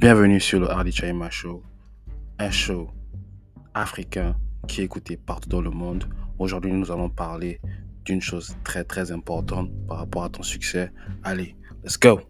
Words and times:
Bienvenue 0.00 0.40
sur 0.40 0.60
le 0.60 0.70
Hardy 0.70 0.92
Chaima 0.92 1.28
Show, 1.28 1.62
un 2.38 2.50
show 2.50 2.88
africain 3.74 4.34
qui 4.66 4.80
est 4.80 4.84
écouté 4.84 5.18
partout 5.18 5.50
dans 5.50 5.60
le 5.60 5.68
monde. 5.68 6.06
Aujourd'hui, 6.38 6.72
nous 6.72 6.90
allons 6.90 7.10
parler 7.10 7.60
d'une 8.06 8.22
chose 8.22 8.56
très 8.64 8.82
très 8.82 9.12
importante 9.12 9.68
par 9.86 9.98
rapport 9.98 10.24
à 10.24 10.30
ton 10.30 10.42
succès. 10.42 10.90
Allez, 11.22 11.54
let's 11.84 11.98
go! 11.98 12.22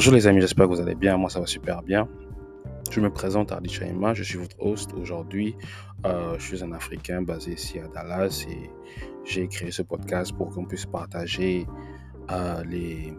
Bonjour 0.00 0.14
les 0.14 0.26
amis, 0.26 0.40
j'espère 0.40 0.66
que 0.66 0.72
vous 0.72 0.80
allez 0.80 0.94
bien. 0.94 1.18
Moi, 1.18 1.28
ça 1.28 1.40
va 1.40 1.46
super 1.46 1.82
bien. 1.82 2.08
Je 2.90 3.00
me 3.00 3.10
présente 3.10 3.52
Ardi 3.52 3.68
Chaima, 3.68 4.14
je 4.14 4.22
suis 4.22 4.38
votre 4.38 4.56
host 4.58 4.94
aujourd'hui. 4.94 5.54
Euh, 6.06 6.38
je 6.38 6.42
suis 6.42 6.64
un 6.64 6.72
Africain 6.72 7.20
basé 7.20 7.52
ici 7.52 7.78
à 7.78 7.86
Dallas 7.86 8.46
et 8.48 8.70
j'ai 9.26 9.46
créé 9.46 9.70
ce 9.70 9.82
podcast 9.82 10.32
pour 10.32 10.54
qu'on 10.54 10.64
puisse 10.64 10.86
partager 10.86 11.66
euh, 12.30 12.64
les, 12.64 13.14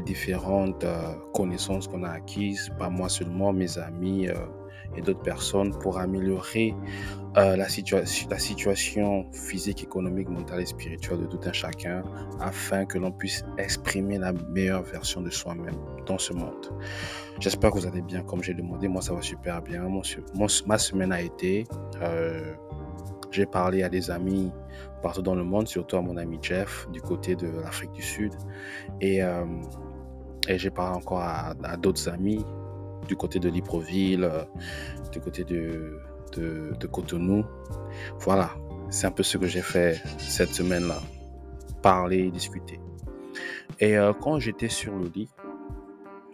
différentes 0.00 0.84
euh, 0.84 1.12
connaissances 1.34 1.88
qu'on 1.88 2.04
a 2.04 2.10
acquises, 2.10 2.70
pas 2.78 2.88
moi 2.88 3.08
seulement, 3.08 3.52
mes 3.52 3.76
amis 3.76 4.28
et 4.96 5.02
d'autres 5.02 5.22
personnes 5.22 5.76
pour 5.78 5.98
améliorer 5.98 6.74
euh, 7.36 7.54
la, 7.54 7.68
situation, 7.68 9.26
physique, 9.32 9.82
économique, 9.82 10.28
mentale 10.30 10.62
et 10.62 10.66
spirituelle 10.66 11.20
de 11.20 11.26
tout 11.26 11.40
un 11.44 11.52
chacun 11.52 12.02
afin 12.40 12.86
que 12.86 12.96
l'on 12.96 13.12
puisse 13.12 13.44
exprimer 13.58 14.16
la 14.16 14.32
meilleure 14.32 14.82
version 14.82 15.20
de 15.20 15.28
soi-même 15.28 15.76
dans 16.06 16.16
ce 16.16 16.32
monde. 16.32 16.72
J'espère 17.38 17.72
que 17.72 17.78
vous 17.78 17.86
allez 17.86 18.00
bien 18.00 18.22
comme 18.22 18.42
j'ai 18.42 18.54
demandé. 18.54 18.88
Moi, 18.88 19.02
ça 19.02 19.12
va 19.12 19.20
super 19.20 19.60
bien. 19.60 19.82
Mon, 19.82 20.00
ma 20.66 20.78
semaine 20.78 21.12
a 21.12 21.20
été... 21.20 21.64
Euh, 22.00 22.54
j'ai 23.32 23.44
parlé 23.44 23.82
à 23.82 23.90
des 23.90 24.10
amis 24.10 24.50
partout 25.02 25.20
dans 25.20 25.34
le 25.34 25.44
monde, 25.44 25.68
surtout 25.68 25.96
à 25.96 26.00
mon 26.00 26.16
ami 26.16 26.38
Jeff 26.40 26.88
du 26.90 27.02
côté 27.02 27.36
de 27.36 27.48
l'Afrique 27.48 27.92
du 27.92 28.02
Sud. 28.02 28.32
Et, 29.02 29.22
euh, 29.22 29.44
j'ai 30.48 30.70
parlé 30.70 30.96
encore 30.96 31.20
à 31.20 31.76
d'autres 31.76 32.08
amis 32.08 32.46
du 33.06 33.16
côté 33.16 33.38
de 33.38 33.48
Libreville, 33.48 34.24
euh, 34.24 34.44
du 35.12 35.20
côté 35.20 35.44
de, 35.44 35.98
Cotonou. 36.92 37.44
Voilà, 38.18 38.50
c'est 38.90 39.06
un 39.06 39.10
peu 39.10 39.22
ce 39.22 39.38
que 39.38 39.46
j'ai 39.46 39.62
fait 39.62 40.02
cette 40.18 40.50
semaine-là. 40.50 40.98
Parler, 41.82 42.30
discuter. 42.30 42.80
Et 43.80 43.96
euh, 43.96 44.12
quand 44.12 44.38
j'étais 44.38 44.68
sur 44.68 44.96
le 44.96 45.10
lit, 45.14 45.28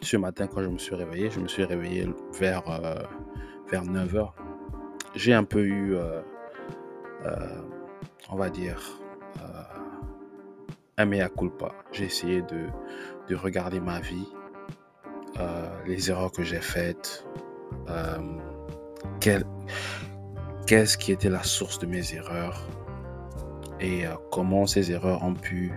ce 0.02 0.16
matin, 0.16 0.48
quand 0.48 0.62
je 0.62 0.68
me 0.68 0.78
suis 0.78 0.94
réveillé, 0.94 1.30
je 1.30 1.40
me 1.40 1.48
suis 1.48 1.64
réveillé 1.64 2.08
vers, 2.38 2.68
euh, 2.68 3.02
vers 3.70 3.84
9h. 3.84 4.32
J'ai 5.14 5.34
un 5.34 5.44
peu 5.44 5.62
eu, 5.64 5.94
on 8.30 8.36
va 8.36 8.48
dire, 8.48 8.80
un 10.96 11.04
mea 11.04 11.28
culpa. 11.28 11.72
J'ai 11.92 12.06
essayé 12.06 12.42
de 12.42 13.36
regarder 13.36 13.78
ma 13.78 14.00
vie, 14.00 14.26
euh, 15.38 15.68
les 15.86 16.10
erreurs 16.10 16.32
que 16.32 16.42
j'ai 16.42 16.60
faites, 16.60 17.24
euh, 17.88 18.18
qu'est-ce 20.66 20.96
qui 20.98 21.12
était 21.12 21.30
la 21.30 21.42
source 21.42 21.78
de 21.78 21.86
mes 21.86 22.14
erreurs 22.14 22.66
et 23.80 24.06
euh, 24.06 24.14
comment 24.30 24.66
ces 24.66 24.92
erreurs 24.92 25.22
ont 25.22 25.34
pu 25.34 25.72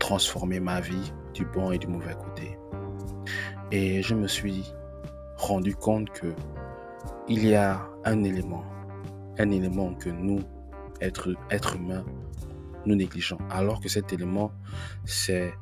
transformer 0.00 0.58
ma 0.58 0.80
vie 0.80 1.12
du 1.32 1.44
bon 1.44 1.70
et 1.70 1.78
du 1.78 1.86
mauvais 1.86 2.14
côté. 2.14 2.58
Et 3.70 4.02
je 4.02 4.16
me 4.16 4.26
suis 4.26 4.64
rendu 5.36 5.76
compte 5.76 6.10
que 6.10 6.34
il 7.28 7.46
y 7.46 7.54
a 7.54 7.88
un 8.04 8.24
élément, 8.24 8.64
un 9.38 9.52
élément 9.52 9.94
que 9.94 10.10
nous, 10.10 10.40
êtres, 11.00 11.36
êtres 11.50 11.76
humains, 11.76 12.04
nous 12.84 12.96
négligeons. 12.96 13.38
Alors 13.48 13.80
que 13.80 13.88
cet 13.88 14.12
élément, 14.12 14.50
c'est 15.04 15.54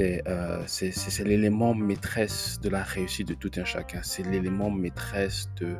euh, 0.00 0.62
c'est 0.66 1.24
l'élément 1.24 1.74
maîtresse 1.74 2.60
de 2.60 2.68
la 2.68 2.82
réussite 2.82 3.28
de 3.28 3.34
tout 3.34 3.50
un 3.56 3.64
chacun. 3.64 4.00
C'est 4.02 4.22
l'élément 4.22 4.70
maîtresse 4.70 5.48
de, 5.56 5.76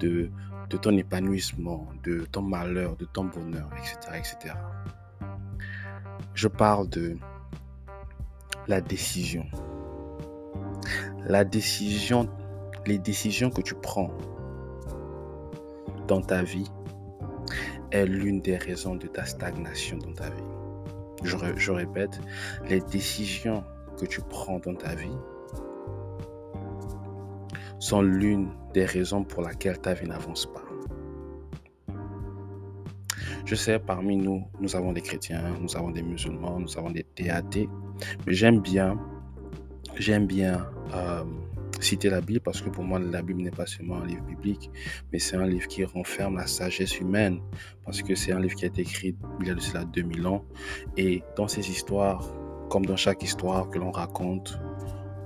de, 0.00 0.30
de, 0.70 0.76
ton 0.76 0.96
épanouissement, 0.96 1.88
de 2.02 2.26
ton 2.26 2.42
malheur, 2.42 2.96
de 2.96 3.04
ton 3.04 3.24
bonheur, 3.24 3.68
etc., 3.78 3.96
etc. 4.14 4.54
Je 6.34 6.48
parle 6.48 6.88
de 6.88 7.16
la 8.68 8.80
décision. 8.80 9.46
La 11.26 11.44
décision, 11.44 12.28
les 12.86 12.98
décisions 12.98 13.50
que 13.50 13.62
tu 13.62 13.74
prends 13.74 14.10
dans 16.08 16.20
ta 16.20 16.42
vie 16.42 16.70
est 17.90 18.06
l'une 18.06 18.40
des 18.40 18.56
raisons 18.56 18.96
de 18.96 19.06
ta 19.06 19.24
stagnation 19.24 19.98
dans 19.98 20.12
ta 20.12 20.30
vie 20.30 20.55
je, 21.22 21.70
répète, 21.70 22.20
les 22.68 22.80
décisions 22.80 23.64
que 23.98 24.06
tu 24.06 24.20
prends 24.20 24.58
dans 24.58 24.74
ta 24.74 24.94
vie 24.94 25.16
sont 27.78 28.02
l'une 28.02 28.50
des 28.74 28.84
raisons 28.84 29.24
pour 29.24 29.42
laquelle 29.42 29.78
ta 29.78 29.94
vie 29.94 30.06
n'avance 30.06 30.46
pas. 30.46 30.62
Je 33.44 33.54
sais, 33.54 33.78
parmi 33.78 34.16
nous, 34.16 34.44
nous 34.60 34.74
avons 34.74 34.92
des 34.92 35.02
chrétiens, 35.02 35.42
nous 35.60 35.76
avons 35.76 35.90
des 35.90 36.02
musulmans, 36.02 36.58
nous 36.58 36.76
avons 36.78 36.90
des 36.90 37.30
athées, 37.30 37.68
mais 38.26 38.34
j'aime 38.34 38.60
bien, 38.60 38.98
j'aime 39.96 40.26
bien 40.26 40.66
euh, 40.94 41.22
citer 41.80 42.10
la 42.10 42.20
Bible 42.20 42.40
parce 42.40 42.60
que 42.60 42.70
pour 42.70 42.84
moi, 42.84 42.98
la 42.98 43.22
Bible 43.22 43.42
n'est 43.42 43.50
pas 43.50 43.66
seulement 43.66 43.98
un 43.98 44.06
livre 44.06 44.24
biblique, 44.24 44.70
mais 45.12 45.18
c'est 45.18 45.36
un 45.36 45.46
livre 45.46 45.66
qui 45.68 45.84
renferme 45.84 46.36
la 46.36 46.46
sagesse 46.46 47.00
humaine 47.00 47.40
parce 47.84 48.02
que 48.02 48.14
c'est 48.14 48.32
un 48.32 48.40
livre 48.40 48.54
qui 48.54 48.64
a 48.64 48.68
été 48.68 48.82
écrit 48.82 49.16
il 49.40 49.46
y 49.46 49.50
a 49.50 49.54
de 49.54 49.60
cela 49.60 49.84
2000 49.84 50.26
ans. 50.26 50.44
Et 50.96 51.22
dans 51.36 51.48
ces 51.48 51.70
histoires, 51.70 52.26
comme 52.68 52.86
dans 52.86 52.96
chaque 52.96 53.22
histoire 53.22 53.68
que 53.70 53.78
l'on 53.78 53.90
raconte, 53.90 54.58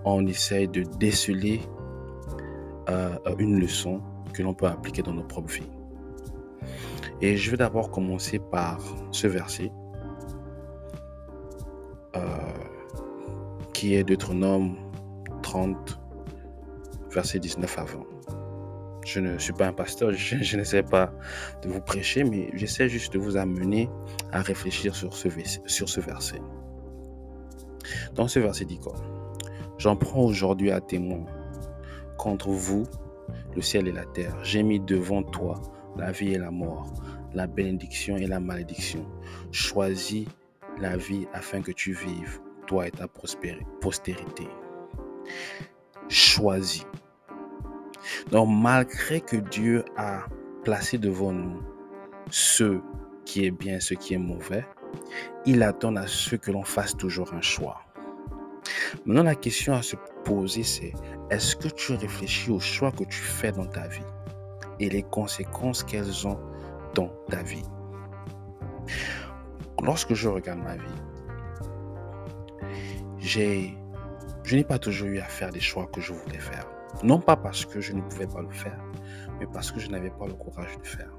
on 0.05 0.27
essaye 0.27 0.69
de 0.69 0.83
déceler 0.99 1.61
euh, 2.89 3.17
une 3.39 3.59
leçon 3.59 4.01
que 4.33 4.43
l'on 4.43 4.55
peut 4.55 4.67
appliquer 4.67 5.03
dans 5.03 5.13
nos 5.15 5.25
propres 5.25 5.53
vies. 5.53 5.71
Et 7.21 7.37
je 7.37 7.51
vais 7.51 7.57
d'abord 7.57 7.91
commencer 7.91 8.39
par 8.39 8.81
ce 9.11 9.27
verset 9.27 9.71
euh, 12.17 12.21
qui 13.75 13.95
est 13.95 14.05
Deutéronome 14.05 14.77
30, 15.43 16.00
verset 17.11 17.39
19 17.39 17.79
avant. 17.79 18.07
Je 19.05 19.21
ne 19.21 19.39
suis 19.39 19.53
pas 19.53 19.67
un 19.67 19.73
pasteur, 19.73 20.13
je, 20.15 20.57
n'essaie 20.57 20.83
pas 20.83 21.13
de 21.63 21.69
vous 21.69 21.81
prêcher, 21.81 22.25
mais 22.25 22.51
j'essaie 22.55 22.89
juste 22.89 23.13
de 23.13 23.19
vous 23.19 23.37
amener 23.37 23.89
à 24.33 24.43
réfléchir 24.43 24.95
sur 24.95 25.15
ce, 25.15 25.29
verset. 25.29 26.41
Dans 28.15 28.29
ce 28.29 28.39
verset 28.39 28.65
dit 28.65 28.79
quoi? 28.79 28.95
J'en 29.79 29.97
prends 29.97 30.23
aujourd'hui 30.23 30.71
à 30.71 30.81
témoin 30.81 31.25
contre 32.19 32.51
vous, 32.51 32.85
le 33.57 33.63
ciel 33.63 33.89
et 33.89 33.93
la 33.93 34.05
terre. 34.05 34.37
J'ai 34.43 34.63
mis 34.63 34.79
devant 34.79 35.23
toi 35.23 35.61
la 35.97 36.13
vie 36.13 36.35
et 36.35 36.39
la 36.39 36.51
mort, 36.51 36.93
la 37.33 37.47
bénédiction 37.47 38.17
et 38.17 38.27
la 38.27 38.41
malédiction. 38.41 39.07
Choisis 39.51 40.27
la 40.79 40.97
vie 40.97 41.27
afin 41.33 41.63
que 41.63 41.73
tu 41.73 41.93
vives, 41.95 42.41
toi 42.67 42.87
et 42.87 42.91
ta 42.91 43.09
postérité 43.09 44.47
choisi. 46.11 46.85
Donc 48.31 48.49
malgré 48.51 49.21
que 49.21 49.37
Dieu 49.37 49.85
a 49.97 50.27
placé 50.65 50.99
devant 50.99 51.33
nous 51.33 51.63
ce 52.31 52.81
qui 53.25 53.45
est 53.45 53.51
bien, 53.51 53.81
ce 53.81 53.95
qui 53.95 54.15
est 54.15 54.19
mauvais, 54.19 54.65
il 55.47 55.63
attend 55.63 55.95
à 55.97 56.07
ce 56.07 56.37
que 56.37 56.51
l'on 56.51 56.65
fasse 56.65 56.97
toujours 56.97 57.33
un 57.35 57.41
choix. 57.41 57.81
Maintenant, 59.05 59.23
la 59.23 59.35
question 59.35 59.75
à 59.75 59.83
se 59.83 59.97
poser, 60.25 60.63
c'est 60.63 60.93
est-ce 61.31 61.57
que 61.57 61.69
tu 61.69 61.95
réfléchis 61.95 62.51
aux 62.51 62.61
choix 62.61 62.93
que 62.93 63.05
tu 63.05 63.19
fais 63.19 63.53
dans 63.53 63.67
ta 63.67 63.87
vie 63.89 64.05
et 64.79 64.89
les 64.89 65.03
conséquences 65.03 65.83
qu'elles 65.85 66.27
ont 66.27 66.39
dans 66.95 67.09
ta 67.29 67.43
vie? 67.43 67.65
Lorsque 69.83 70.15
je 70.15 70.29
regarde 70.29 70.61
ma 70.61 70.77
vie, 70.77 70.83
je 73.19 74.55
n'ai 74.55 74.65
pas 74.65 74.79
toujours 74.79 75.09
eu 75.09 75.19
à 75.19 75.25
faire 75.25 75.51
des 75.51 75.61
choix 75.61 75.87
que 75.87 76.01
je 76.01 76.13
voulais 76.13 76.39
faire. 76.39 76.67
Non 77.03 77.21
pas 77.21 77.37
parce 77.37 77.65
que 77.65 77.81
je 77.81 77.93
ne 77.93 78.03
pouvais 78.03 78.27
pas 78.27 78.43
le 78.43 78.51
faire, 78.51 78.81
mais 79.39 79.47
parce 79.47 79.71
que 79.71 79.81
je 79.81 79.89
n'avais 79.89 80.11
pas 80.11 80.27
le 80.27 80.35
courage 80.35 80.75
de 80.77 80.81
le 80.81 80.87
faire. 80.87 81.11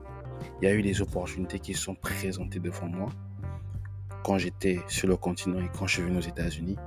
Il 0.62 0.68
y 0.68 0.72
a 0.72 0.74
eu 0.74 0.82
des 0.82 1.02
opportunités 1.02 1.60
qui 1.60 1.74
sont 1.74 1.96
présentées 1.96 2.60
devant 2.60 2.88
moi 2.88 3.10
quand 4.24 4.38
j'étais 4.38 4.80
sur 4.88 5.08
le 5.08 5.18
continent 5.18 5.60
et 5.60 5.70
quand 5.78 5.88
je 5.88 5.96
suis 5.96 6.04
venu 6.04 6.18
aux 6.18 6.22
États-Unis. 6.22 6.78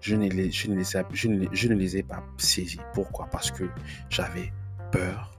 Je 0.00 0.16
ne, 0.16 0.28
les, 0.28 0.50
je, 0.50 0.68
ne 0.68 0.76
les, 0.76 0.84
je, 0.84 1.28
ne, 1.28 1.46
je 1.52 1.68
ne 1.68 1.74
les 1.74 1.98
ai 1.98 2.02
pas 2.02 2.24
saisies. 2.36 2.80
Pourquoi? 2.94 3.26
Parce 3.26 3.50
que 3.50 3.64
j'avais 4.08 4.52
peur, 4.90 5.30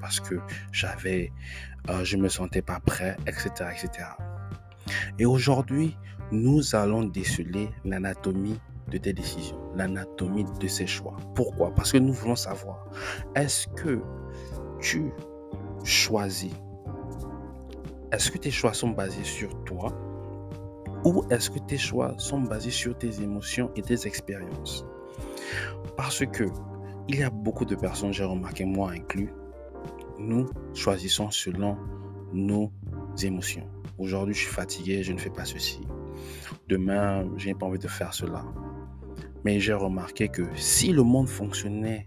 parce 0.00 0.20
que 0.20 0.40
j'avais, 0.72 1.32
euh, 1.90 2.04
je 2.04 2.16
me 2.16 2.28
sentais 2.28 2.62
pas 2.62 2.80
prêt, 2.80 3.16
etc., 3.26 3.50
etc. 3.70 4.08
Et 5.18 5.26
aujourd'hui, 5.26 5.96
nous 6.32 6.74
allons 6.74 7.04
déceler 7.04 7.70
l'anatomie 7.84 8.58
de 8.88 8.98
tes 8.98 9.12
décisions, 9.12 9.58
l'anatomie 9.74 10.44
de 10.60 10.66
ces 10.66 10.86
choix. 10.86 11.16
Pourquoi? 11.34 11.74
Parce 11.74 11.92
que 11.92 11.98
nous 11.98 12.12
voulons 12.12 12.36
savoir, 12.36 12.86
est-ce 13.34 13.68
que 13.68 14.00
tu 14.80 15.12
choisis 15.84 16.52
Est-ce 18.12 18.30
que 18.30 18.38
tes 18.38 18.50
choix 18.50 18.72
sont 18.72 18.90
basés 18.90 19.24
sur 19.24 19.50
toi 19.64 19.92
ou 21.04 21.24
est-ce 21.30 21.50
que 21.50 21.60
tes 21.60 21.78
choix 21.78 22.14
sont 22.18 22.40
basés 22.40 22.70
sur 22.70 22.96
tes 22.98 23.22
émotions 23.22 23.70
et 23.76 23.82
tes 23.82 24.06
expériences? 24.06 24.84
Parce 25.96 26.26
que 26.26 26.44
il 27.08 27.16
y 27.16 27.22
a 27.22 27.30
beaucoup 27.30 27.64
de 27.64 27.74
personnes, 27.74 28.12
j'ai 28.12 28.24
remarqué 28.24 28.64
moi 28.64 28.90
inclus, 28.90 29.32
nous 30.18 30.46
choisissons 30.74 31.30
selon 31.30 31.76
nos 32.32 32.70
émotions. 33.22 33.66
Aujourd'hui, 33.98 34.34
je 34.34 34.40
suis 34.40 34.52
fatigué, 34.52 35.02
je 35.02 35.12
ne 35.12 35.18
fais 35.18 35.30
pas 35.30 35.44
ceci. 35.44 35.80
Demain, 36.68 37.26
je 37.36 37.46
n'ai 37.46 37.54
pas 37.54 37.66
envie 37.66 37.78
de 37.78 37.88
faire 37.88 38.12
cela. 38.12 38.44
Mais 39.48 39.60
j'ai 39.60 39.72
remarqué 39.72 40.28
que 40.28 40.42
si 40.56 40.92
le 40.92 41.02
monde 41.02 41.26
fonctionnait 41.26 42.06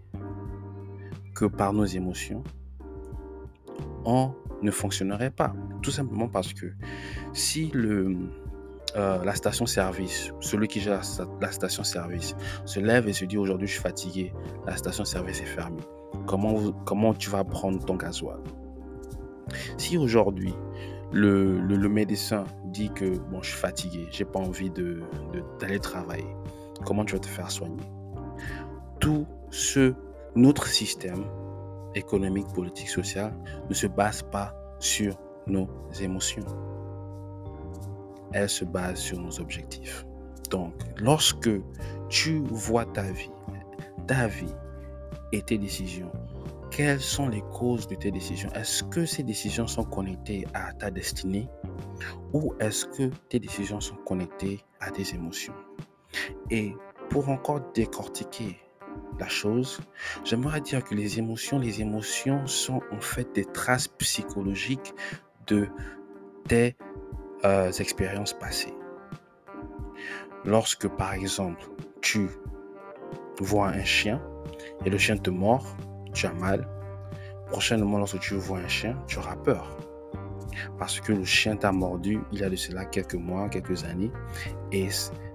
que 1.34 1.44
par 1.44 1.72
nos 1.72 1.84
émotions, 1.84 2.44
on 4.04 4.32
ne 4.62 4.70
fonctionnerait 4.70 5.32
pas. 5.32 5.52
Tout 5.82 5.90
simplement 5.90 6.28
parce 6.28 6.52
que 6.52 6.66
si 7.32 7.66
le, 7.74 8.16
euh, 8.94 9.24
la 9.24 9.34
station-service, 9.34 10.30
celui 10.38 10.68
qui 10.68 10.78
gère 10.78 11.02
la, 11.40 11.50
station-service, 11.50 12.36
se 12.64 12.78
lève 12.78 13.08
et 13.08 13.12
se 13.12 13.24
dit 13.24 13.38
aujourd'hui 13.38 13.66
je 13.66 13.72
suis 13.72 13.82
fatigué, 13.82 14.32
la 14.64 14.76
station-service 14.76 15.40
est 15.40 15.52
fermée. 15.58 15.82
Comment, 16.28 16.70
comment 16.86 17.12
tu 17.12 17.28
vas 17.28 17.42
prendre 17.42 17.84
ton 17.84 17.96
gasoil? 17.96 18.38
Si 19.78 19.98
aujourd'hui 19.98 20.54
le, 21.10 21.58
le, 21.58 21.88
médecin 21.88 22.44
dit 22.66 22.92
que 22.94 23.18
bon, 23.18 23.42
je 23.42 23.50
suis 23.50 23.58
fatigué, 23.58 24.06
j'ai 24.12 24.24
pas 24.24 24.38
envie 24.38 24.70
d'aller 24.70 25.74
de, 25.74 25.82
travailler, 25.82 26.36
comment 26.84 27.04
tu 27.04 27.14
vas 27.14 27.20
te 27.20 27.26
faire 27.26 27.50
soigner. 27.50 27.82
Tout 29.00 29.26
ce, 29.50 29.94
notre 30.34 30.66
système 30.66 31.24
économique, 31.94 32.46
politique, 32.54 32.88
social 32.88 33.34
ne 33.68 33.74
se 33.74 33.86
base 33.86 34.22
pas 34.22 34.54
sur 34.78 35.16
nos 35.46 35.68
émotions. 36.00 36.44
Elle 38.32 38.48
se 38.48 38.64
base 38.64 38.98
sur 38.98 39.20
nos 39.20 39.40
objectifs. 39.40 40.06
Donc, 40.50 40.74
lorsque 40.96 41.50
tu 42.08 42.42
vois 42.50 42.84
ta 42.84 43.02
vie, 43.02 43.30
ta 44.06 44.26
vie 44.26 44.54
et 45.32 45.42
tes 45.42 45.58
décisions, 45.58 46.10
quelles 46.70 47.00
sont 47.00 47.28
les 47.28 47.42
causes 47.52 47.86
de 47.86 47.94
tes 47.94 48.10
décisions? 48.10 48.48
Est-ce 48.54 48.82
que 48.84 49.04
ces 49.04 49.22
décisions 49.22 49.66
sont 49.66 49.84
connectées 49.84 50.46
à 50.54 50.72
ta 50.72 50.90
destinée 50.90 51.48
ou 52.32 52.54
est-ce 52.60 52.86
que 52.86 53.10
tes 53.28 53.38
décisions 53.38 53.80
sont 53.80 53.96
connectées 54.06 54.60
à 54.80 54.90
tes 54.90 55.14
émotions? 55.14 55.54
Et 56.50 56.74
pour 57.10 57.28
encore 57.28 57.60
décortiquer 57.74 58.58
la 59.18 59.28
chose, 59.28 59.80
j'aimerais 60.24 60.60
dire 60.60 60.84
que 60.84 60.94
les 60.94 61.18
émotions, 61.18 61.58
les 61.58 61.80
émotions 61.80 62.46
sont 62.46 62.80
en 62.90 63.00
fait 63.00 63.34
des 63.34 63.44
traces 63.44 63.88
psychologiques 63.88 64.94
de 65.46 65.68
tes 66.48 66.76
euh, 67.44 67.70
expériences 67.72 68.32
passées. 68.32 68.74
Lorsque, 70.44 70.88
par 70.88 71.14
exemple, 71.14 71.62
tu 72.00 72.28
vois 73.38 73.68
un 73.68 73.84
chien 73.84 74.20
et 74.84 74.90
le 74.90 74.98
chien 74.98 75.16
te 75.16 75.30
mord, 75.30 75.76
tu 76.12 76.26
as 76.26 76.32
mal. 76.32 76.68
Prochainement, 77.48 77.98
lorsque 77.98 78.18
tu 78.20 78.34
vois 78.34 78.58
un 78.58 78.68
chien, 78.68 78.96
tu 79.06 79.18
auras 79.18 79.36
peur. 79.36 79.76
Parce 80.78 81.00
que 81.00 81.12
le 81.12 81.24
chien 81.24 81.56
t'a 81.56 81.72
mordu 81.72 82.20
il 82.32 82.40
y 82.40 82.42
a 82.42 82.50
de 82.50 82.56
cela 82.56 82.84
quelques 82.84 83.14
mois, 83.14 83.48
quelques 83.48 83.84
années, 83.84 84.10
et 84.70 84.88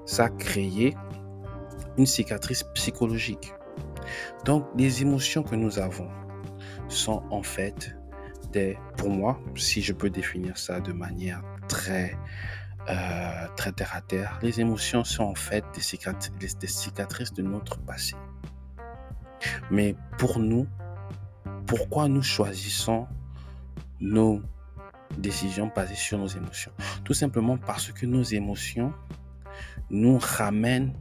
ça 0.08 0.26
a 0.26 0.30
créé 0.30 0.96
une 1.98 2.08
cicatrice 2.08 2.64
psychologique. 2.74 3.54
Donc, 4.46 4.66
les 4.76 5.02
émotions 5.02 5.44
que 5.44 5.56
nous 5.56 5.78
avons 5.78 6.10
sont 6.88 7.22
en 7.30 7.44
fait 7.44 7.96
des, 8.54 8.78
pour 8.98 9.10
moi, 9.10 9.40
si 9.56 9.82
je 9.82 9.94
peux 9.94 10.10
définir 10.10 10.58
ça 10.58 10.80
de 10.80 10.94
manière 10.94 11.44
très, 11.68 12.18
euh, 12.90 13.48
très 13.58 13.74
terre 13.74 13.94
à 13.94 14.02
terre. 14.02 14.40
Les 14.42 14.62
émotions 14.62 15.04
sont 15.04 15.26
en 15.26 15.36
fait 15.36 15.66
des 15.76 16.00
des 16.60 16.68
cicatrices 16.68 17.34
de 17.34 17.44
notre 17.44 17.78
passé. 17.80 18.16
Mais 19.70 19.96
pour 20.18 20.40
nous, 20.40 20.68
pourquoi 21.66 22.08
nous 22.08 22.24
choisissons 22.24 23.08
nos 24.00 24.42
décisions 25.18 25.70
basées 25.76 25.96
sur 25.96 26.18
nos 26.18 26.28
émotions? 26.28 26.72
Tout 27.04 27.14
simplement 27.14 27.58
parce 27.58 27.92
que 27.92 28.06
nos 28.06 28.24
émotions 28.24 28.94
nous 29.90 30.18
ramènent 30.22 30.94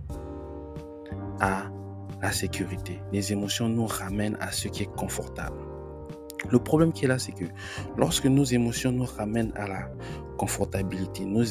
à 1.41 1.65
la 2.23 2.33
sécurité. 2.33 3.01
Les 3.13 3.33
émotions 3.33 3.69
nous 3.69 3.87
ramènent 3.87 4.37
à 4.41 4.53
ce 4.53 4.69
qui 4.69 4.85
est 4.85 4.97
confortable. 4.97 5.57
Le 6.51 6.59
problème 6.59 6.93
qui 6.93 7.05
est 7.05 7.09
là, 7.09 7.19
c'est 7.19 7.33
que 7.33 7.45
lorsque 7.97 8.27
nos 8.27 8.45
émotions 8.45 8.93
nous 8.93 9.05
ramènent 9.05 9.53
à 9.57 9.67
la 9.67 9.91
confortabilité, 10.39 11.25
nos, 11.25 11.43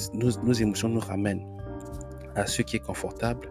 émotions 0.53 0.89
nous 0.89 0.99
ramènent 0.99 1.45
à 2.35 2.45
ce 2.45 2.61
qui 2.61 2.77
est 2.77 2.85
confortable, 2.85 3.49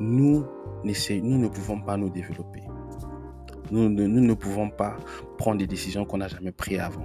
nous, 0.00 0.44
nous 0.84 1.38
ne 1.38 1.48
pouvons 1.48 1.80
pas 1.80 1.96
nous 1.96 2.10
développer. 2.10 2.62
Nous, 3.70 3.88
nous, 3.88 4.08
ne 4.08 4.34
pouvons 4.34 4.70
pas 4.70 4.96
prendre 5.36 5.58
des 5.58 5.66
décisions 5.66 6.04
qu'on 6.04 6.18
n'a 6.18 6.28
jamais 6.28 6.52
prises 6.52 6.80
avant. 6.80 7.04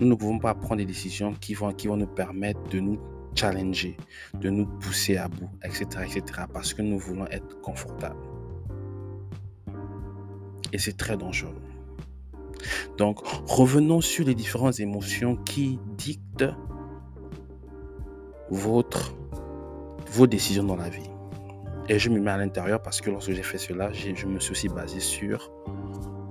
Nous 0.00 0.06
ne 0.06 0.14
pouvons 0.14 0.38
pas 0.38 0.54
prendre 0.54 0.76
des 0.76 0.84
décisions 0.84 1.32
qui 1.40 1.54
vont, 1.54 1.72
qui 1.72 1.86
vont 1.86 1.96
nous 1.96 2.08
permettre 2.08 2.60
de 2.70 2.80
nous 2.80 2.98
challenger, 3.34 3.96
de 4.34 4.50
nous 4.50 4.66
pousser 4.66 5.16
à 5.16 5.28
bout, 5.28 5.50
etc., 5.64 5.86
etc., 6.04 6.44
parce 6.52 6.74
que 6.74 6.82
nous 6.82 6.98
voulons 6.98 7.26
être 7.26 7.60
confortables. 7.60 8.20
Et 10.72 10.78
c'est 10.78 10.96
très 10.96 11.16
dangereux. 11.16 11.60
Donc, 12.96 13.20
revenons 13.46 14.00
sur 14.00 14.24
les 14.24 14.34
différentes 14.34 14.80
émotions 14.80 15.36
qui 15.36 15.78
dictent 15.96 16.44
votre, 18.50 19.14
vos 20.10 20.26
décisions 20.26 20.64
dans 20.64 20.76
la 20.76 20.88
vie. 20.88 21.10
Et 21.88 21.98
je 21.98 22.10
me 22.10 22.20
mets 22.20 22.30
à 22.30 22.36
l'intérieur 22.36 22.80
parce 22.80 23.00
que 23.00 23.10
lorsque 23.10 23.32
j'ai 23.32 23.42
fait 23.42 23.58
cela, 23.58 23.92
je 23.92 24.26
me 24.26 24.38
suis 24.38 24.52
aussi 24.52 24.68
basé 24.68 25.00
sur 25.00 25.50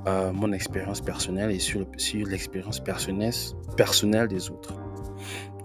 euh, 0.07 0.31
mon 0.31 0.51
expérience 0.53 1.01
personnelle 1.01 1.51
et 1.51 1.59
sur, 1.59 1.85
l'expérience 2.25 2.79
personnelle, 2.79 3.33
personnelle 3.75 4.27
des 4.27 4.49
autres. 4.49 4.73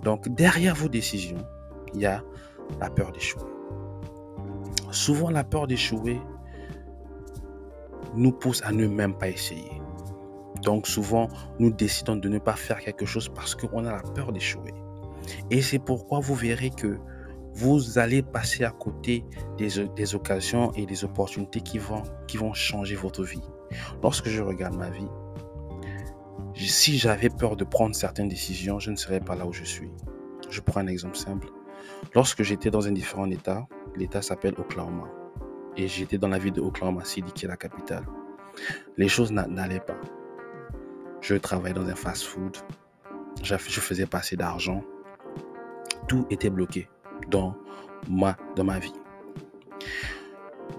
Donc, 0.06 0.28
derrière 0.28 0.76
vos 0.76 0.88
décisions, 0.88 1.44
il 1.92 2.02
y 2.02 2.06
a 2.06 2.22
la 2.78 2.88
peur 2.88 3.10
d'échouer. 3.10 3.42
Souvent, 4.92 5.30
la 5.30 5.42
peur 5.42 5.66
d'échouer 5.66 6.20
nous 8.14 8.30
pousse 8.30 8.62
à 8.62 8.70
ne 8.70 8.86
même 8.86 9.18
pas 9.18 9.28
essayer. 9.28 9.82
Donc 10.62 10.86
souvent, 10.86 11.26
nous 11.58 11.72
décidons 11.72 12.14
de 12.14 12.28
ne 12.28 12.38
pas 12.38 12.54
faire 12.54 12.78
quelque 12.78 13.04
chose 13.04 13.28
parce 13.28 13.56
qu'on 13.56 13.84
a 13.84 13.90
la 13.90 14.02
peur 14.02 14.30
d'échouer. 14.32 14.72
Et 15.50 15.60
c'est 15.60 15.80
pourquoi 15.80 16.20
vous 16.20 16.36
verrez 16.36 16.70
que 16.70 17.00
vous 17.54 17.98
allez 17.98 18.22
passer 18.22 18.62
à 18.62 18.70
côté 18.70 19.24
des, 19.58 20.14
occasions 20.14 20.70
et 20.74 20.86
des 20.86 21.04
opportunités 21.04 21.62
qui 21.62 21.78
vont, 21.78 22.04
qui 22.28 22.36
vont 22.36 22.54
changer 22.54 22.94
votre 22.94 23.24
vie. 23.24 23.42
Lorsque 24.04 24.28
je 24.28 24.40
regarde 24.40 24.76
ma 24.76 24.88
vie, 24.88 25.08
si 26.56 26.98
j'avais 26.98 27.28
peur 27.28 27.56
de 27.56 27.64
prendre 27.64 27.94
certaines 27.94 28.28
décisions, 28.28 28.78
je 28.78 28.90
ne 28.90 28.96
serais 28.96 29.20
pas 29.20 29.36
là 29.36 29.46
où 29.46 29.52
je 29.52 29.64
suis. 29.64 29.90
Je 30.48 30.60
prends 30.60 30.80
un 30.80 30.86
exemple 30.86 31.16
simple. 31.16 31.48
Lorsque 32.14 32.42
j'étais 32.42 32.70
dans 32.70 32.86
un 32.88 32.92
différent 32.92 33.30
État, 33.30 33.66
l'État 33.94 34.22
s'appelle 34.22 34.54
Oklahoma. 34.58 35.08
Et 35.76 35.88
j'étais 35.88 36.18
dans 36.18 36.28
la 36.28 36.38
ville 36.38 36.52
de 36.52 36.62
Oklahoma 36.62 37.04
City, 37.04 37.30
qui 37.32 37.44
est 37.44 37.48
la 37.48 37.56
capitale. 37.56 38.06
Les 38.96 39.08
choses 39.08 39.32
n'allaient 39.32 39.80
pas. 39.80 40.00
Je 41.20 41.34
travaillais 41.34 41.74
dans 41.74 41.86
un 41.86 41.94
fast-food. 41.94 42.56
Je 43.42 43.56
faisais 43.56 44.06
passer 44.06 44.36
d'argent. 44.36 44.82
Tout 46.08 46.26
était 46.30 46.50
bloqué 46.50 46.88
dans 47.28 47.54
ma, 48.08 48.36
dans 48.54 48.64
ma 48.64 48.78
vie. 48.78 48.94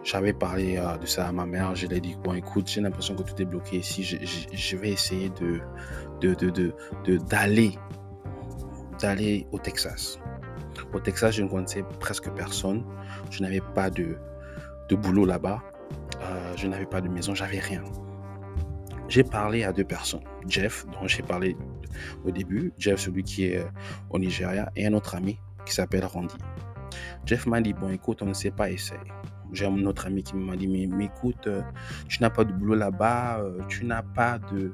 J'avais 0.08 0.32
parlé 0.32 0.78
euh, 0.78 0.98
de 0.98 1.06
ça 1.06 1.28
à 1.28 1.34
ma 1.34 1.46
mère. 1.46 1.76
Je 1.76 1.86
lui 1.86 1.98
ai 1.98 2.00
dit, 2.00 2.16
bon, 2.24 2.34
écoute, 2.34 2.70
j'ai 2.70 2.80
l'impression 2.80 3.14
que 3.14 3.24
tout 3.24 3.42
est 3.42 3.46
bloqué 3.46 3.80
ici. 3.80 4.04
Je, 4.06 4.78
vais 4.78 4.92
essayer 4.92 5.30
de, 5.32 5.60
d'aller, 7.30 7.78
d'aller 9.02 9.46
au 9.52 9.60
Texas. 9.60 10.18
Au 10.94 11.02
Texas, 11.02 11.36
je 11.36 11.44
ne 11.44 11.50
connaissais 11.50 11.84
presque 12.00 12.30
personne. 12.32 12.86
Je 13.32 13.44
n'avais 13.44 13.60
pas 13.76 13.90
de, 13.90 14.16
de 14.88 14.96
boulot 14.96 15.26
là-bas. 15.26 15.62
Euh, 16.22 16.54
je 16.56 16.68
n'avais 16.68 16.86
pas 16.86 17.02
de 17.02 17.10
maison, 17.10 17.36
j'avais 17.36 17.60
rien. 17.60 17.84
J'ai 19.10 19.26
parlé 19.26 19.66
à 19.66 19.74
deux 19.74 19.84
personnes. 19.84 20.24
Jeff, 20.48 20.86
dont 20.86 21.06
j'ai 21.06 21.22
parlé 21.22 21.58
au 22.24 22.32
début, 22.32 22.72
Jeff, 22.78 23.02
celui 23.02 23.24
qui 23.24 23.48
est 23.48 23.58
euh, 23.58 23.66
au 24.10 24.20
Nigeria, 24.20 24.72
et 24.78 24.88
un 24.88 24.94
autre 24.94 25.16
ami 25.16 25.38
qui 25.66 25.74
s'appelle 25.74 26.06
Randy. 26.06 26.38
Jeff 27.26 27.46
m'a 27.46 27.60
dit, 27.60 27.74
bon, 27.74 27.90
écoute, 27.90 28.22
on 28.22 28.28
ne 28.28 28.34
sait 28.34 28.52
pas, 28.52 28.70
essayer. 28.70 29.02
J'ai 29.54 29.66
un 29.66 29.86
autre 29.86 30.08
ami 30.08 30.24
qui 30.24 30.36
m'a 30.36 30.56
dit, 30.56 30.68
mais, 30.68 31.06
écoute, 31.06 31.48
euh, 31.48 31.62
tu 32.08 32.22
n'as 32.22 32.30
pas 32.30 32.44
de 32.44 32.52
boulot 32.52 32.76
là-bas, 32.76 33.42
tu 33.68 33.86
n'as 33.86 34.04
pas 34.04 34.40
de, 34.40 34.74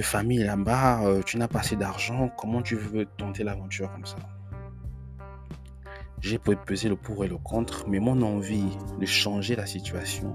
famille 0.00 0.42
là-bas, 0.42 1.22
tu 1.24 1.38
n'as 1.38 1.48
pas 1.48 1.60
assez 1.60 1.76
d'argent, 1.76 2.28
comment 2.36 2.62
tu 2.62 2.76
veux 2.76 3.04
tenter 3.04 3.44
l'aventure 3.44 3.92
comme 3.92 4.06
ça? 4.06 4.16
J'ai 6.24 6.38
pesé 6.38 6.88
le 6.88 6.96
pour 6.96 7.22
et 7.24 7.28
le 7.28 7.36
contre, 7.36 7.86
mais 7.86 8.00
mon 8.00 8.22
envie 8.22 8.78
de 8.98 9.04
changer 9.04 9.56
la 9.56 9.66
situation 9.66 10.34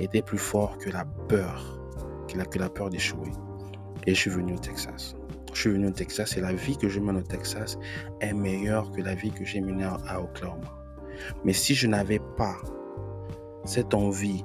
était 0.00 0.22
plus 0.22 0.38
fort 0.38 0.78
que 0.78 0.88
la 0.88 1.04
peur, 1.04 1.78
que 2.26 2.38
la, 2.38 2.46
que 2.46 2.58
la 2.58 2.70
peur 2.70 2.88
d'échouer. 2.88 3.30
Et 4.06 4.14
je 4.14 4.20
suis 4.20 4.30
venu 4.30 4.54
au 4.54 4.58
Texas. 4.58 5.14
Je 5.52 5.60
suis 5.60 5.70
venu 5.70 5.88
au 5.88 5.90
Texas 5.90 6.36
et 6.38 6.40
la 6.40 6.54
vie 6.54 6.78
que 6.78 6.88
je 6.88 7.00
mène 7.00 7.18
au 7.18 7.22
Texas 7.22 7.76
est 8.22 8.32
meilleure 8.32 8.90
que 8.92 9.02
la 9.02 9.14
vie 9.14 9.30
que 9.30 9.44
j'ai 9.44 9.60
menée 9.60 9.84
à 9.84 10.22
Oklahoma. 10.22 10.75
Mais 11.44 11.52
si 11.52 11.74
je 11.74 11.86
n'avais 11.86 12.20
pas 12.36 12.56
cette 13.64 13.94
envie 13.94 14.44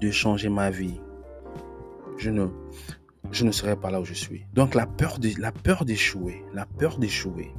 de 0.00 0.10
changer 0.10 0.48
ma 0.48 0.70
vie, 0.70 1.00
je 2.16 2.30
ne, 2.30 2.46
ne 3.42 3.50
serais 3.50 3.76
pas 3.76 3.90
là 3.90 4.00
où 4.00 4.04
je 4.04 4.14
suis. 4.14 4.46
Donc 4.54 4.74
la 4.74 4.86
peur 4.86 5.18
d'échouer, 5.18 6.44
la 6.52 6.66
peur 6.66 6.98
d'échouer, 6.98 7.52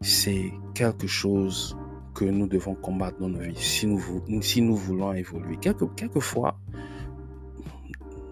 c'est 0.00 0.52
quelque 0.74 1.06
chose 1.06 1.76
que 2.14 2.24
nous 2.24 2.46
devons 2.46 2.74
combattre 2.74 3.18
dans 3.18 3.28
nos 3.28 3.40
vies 3.40 3.54
si 3.56 3.86
nous, 3.86 4.76
voulons 4.76 5.12
évoluer. 5.12 5.58
Quelque, 5.58 5.84
quelquefois, 5.84 6.58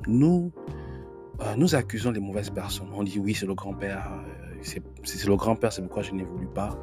nous, 0.07 0.53
euh, 1.41 1.55
nous 1.57 1.75
accusons 1.75 2.11
les 2.11 2.21
mauvaises 2.21 2.51
personnes. 2.51 2.89
On 2.95 3.03
dit 3.03 3.19
oui, 3.19 3.35
c'est 3.35 3.47
le 3.47 3.55
grand-père, 3.55 4.11
euh, 4.27 4.81
c'est 5.05 5.27
le 5.27 5.37
grand-père, 5.37 5.73
c'est 5.73 5.83
pourquoi 5.83 6.03
je 6.03 6.13
n'évolue 6.13 6.49
pas. 6.49 6.79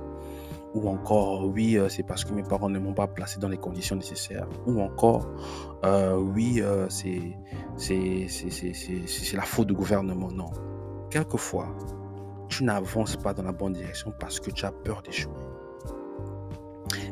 Ou 0.74 0.88
encore, 0.90 1.48
oui, 1.48 1.78
euh, 1.78 1.90
c'est 1.90 2.04
parce 2.04 2.24
que 2.24 2.34
mes 2.34 2.44
parents 2.44 2.70
ne 2.70 2.80
m'ont 2.80 2.94
pas 2.94 3.08
placé 3.08 3.40
dans 3.40 3.50
les 3.50 3.58
conditions 3.58 3.96
nécessaires. 3.96 4.48
Ou 4.66 4.82
encore, 4.82 5.30
oui, 6.18 6.62
c'est 6.98 7.36
la 9.34 9.42
faute 9.44 9.68
du 9.68 9.74
gouvernement. 9.74 10.32
Non. 10.32 10.50
Quelquefois, 11.10 11.68
tu 12.48 12.64
n'avances 12.64 13.18
pas 13.18 13.34
dans 13.34 13.44
la 13.44 13.52
bonne 13.52 13.74
direction 13.74 14.14
parce 14.20 14.40
que 14.40 14.52
tu 14.52 14.66
as 14.66 14.72
peur 14.72 15.02
d'échouer. 15.02 15.34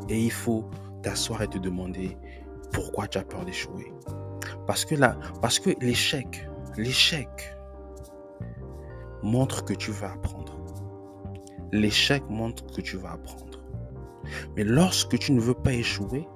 Et 0.08 0.20
il 0.22 0.32
faut 0.32 0.70
t'asseoir 1.02 1.42
et 1.42 1.48
te 1.48 1.58
demander 1.58 2.18
pourquoi 2.72 3.08
tu 3.08 3.18
as 3.18 3.24
peur 3.24 3.46
d'échouer. 3.46 3.94
Parce 4.68 4.86
que 4.86 4.96
là, 4.96 5.18
parce 5.42 5.60
que 5.60 5.72
l'échec, 5.82 6.48
l'échec 6.78 7.56
montre 9.24 9.66
que 9.66 9.74
tu 9.74 9.92
vas 9.92 10.14
apprendre. 10.14 10.58
L'échec 11.72 12.24
montre 12.30 12.66
que 12.74 12.82
tu 12.82 12.98
vas 12.98 13.12
apprendre. 13.12 13.49
Mais 14.56 14.64
lorsque 14.64 15.18
tu 15.18 15.32
ne 15.32 15.40
veux 15.40 15.54
pas 15.54 15.74
échouer, 15.74 16.28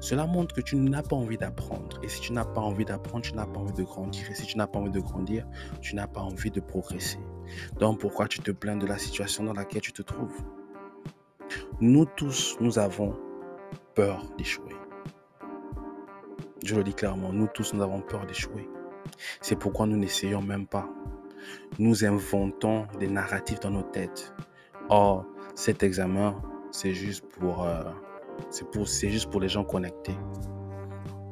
cela 0.00 0.26
montre 0.26 0.54
que 0.54 0.60
tu 0.60 0.76
n'as 0.76 1.02
pas 1.02 1.16
envie 1.16 1.38
d'apprendre. 1.38 1.98
Et 2.02 2.08
si 2.08 2.20
tu 2.20 2.32
n'as 2.32 2.44
pas 2.44 2.60
envie 2.60 2.84
d'apprendre, 2.84 3.24
tu 3.24 3.34
n'as 3.34 3.46
pas 3.46 3.60
envie 3.60 3.72
de 3.72 3.82
grandir. 3.82 4.30
Et 4.30 4.34
si 4.34 4.46
tu 4.46 4.58
n'as 4.58 4.66
pas 4.66 4.78
envie 4.78 4.90
de 4.90 5.00
grandir, 5.00 5.46
tu 5.80 5.94
n'as 5.94 6.06
pas 6.06 6.20
envie 6.20 6.50
de 6.50 6.60
progresser. 6.60 7.18
Donc 7.78 8.00
pourquoi 8.00 8.28
tu 8.28 8.40
te 8.40 8.50
plains 8.50 8.76
de 8.76 8.86
la 8.86 8.98
situation 8.98 9.44
dans 9.44 9.52
laquelle 9.52 9.80
tu 9.80 9.92
te 9.92 10.02
trouves? 10.02 10.42
Nous 11.80 12.04
tous, 12.04 12.56
nous 12.60 12.78
avons 12.78 13.16
peur 13.94 14.24
d'échouer. 14.38 14.74
Je 16.64 16.76
le 16.76 16.84
dis 16.84 16.94
clairement, 16.94 17.32
nous 17.32 17.48
tous, 17.48 17.74
nous 17.74 17.82
avons 17.82 18.00
peur 18.00 18.24
d'échouer. 18.26 18.68
C'est 19.40 19.56
pourquoi 19.56 19.86
nous 19.86 19.96
n'essayons 19.96 20.42
même 20.42 20.66
pas. 20.66 20.88
Nous 21.78 22.04
inventons 22.04 22.86
des 23.00 23.08
narratifs 23.08 23.60
dans 23.60 23.70
nos 23.70 23.82
têtes. 23.82 24.32
Or, 24.88 25.26
cet 25.54 25.82
examen, 25.82 26.34
c'est 26.70 26.94
juste 26.94 27.24
pour, 27.38 27.64
euh, 27.64 27.82
c'est 28.50 28.68
pour, 28.70 28.88
c'est 28.88 29.10
juste 29.10 29.30
pour 29.30 29.40
les 29.40 29.48
gens 29.48 29.64
connectés. 29.64 30.16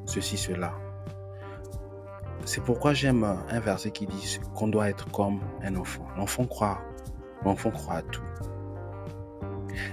Ceci, 0.07 0.37
cela. 0.37 0.75
C'est 2.45 2.63
pourquoi 2.63 2.95
j'aime 2.95 3.25
un 3.25 3.61
verset 3.61 3.91
qui 3.91 4.07
dit 4.07 4.41
qu'on 4.55 4.69
doit 4.69 4.89
être 4.89 5.11
comme 5.13 5.41
un 5.63 5.77
enfant. 5.77 6.07
L'enfant 6.17 6.47
croit, 6.47 6.81
l'enfant 7.45 7.71
croit 7.71 7.97
à 7.97 8.03
tout. 8.03 8.23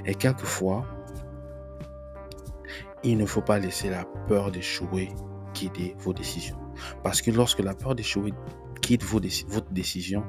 Et 0.05 0.15
quelquefois, 0.15 0.85
il 3.03 3.17
ne 3.17 3.25
faut 3.25 3.41
pas 3.41 3.59
laisser 3.59 3.89
la 3.89 4.05
peur 4.27 4.51
d'échouer 4.51 5.09
quitter 5.53 5.95
vos 5.99 6.13
décisions. 6.13 6.57
Parce 7.03 7.21
que 7.21 7.31
lorsque 7.31 7.59
la 7.59 7.73
peur 7.73 7.95
d'échouer 7.95 8.33
quitte 8.81 9.03
vos, 9.03 9.19
votre 9.47 9.71
décision, 9.71 10.23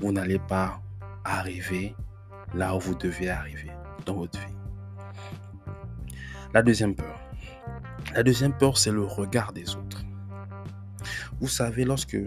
vous 0.00 0.12
n'allez 0.12 0.38
pas 0.38 0.80
arriver 1.24 1.94
là 2.54 2.74
où 2.74 2.80
vous 2.80 2.94
devez 2.94 3.30
arriver 3.30 3.70
dans 4.06 4.14
votre 4.14 4.38
vie. 4.38 4.54
La 6.54 6.62
deuxième 6.62 6.94
peur. 6.94 7.18
La 8.14 8.22
deuxième 8.22 8.52
peur, 8.52 8.76
c'est 8.76 8.90
le 8.90 9.04
regard 9.04 9.52
des 9.52 9.74
autres. 9.74 10.04
Vous 11.40 11.48
savez, 11.48 11.84
lorsque 11.84 12.18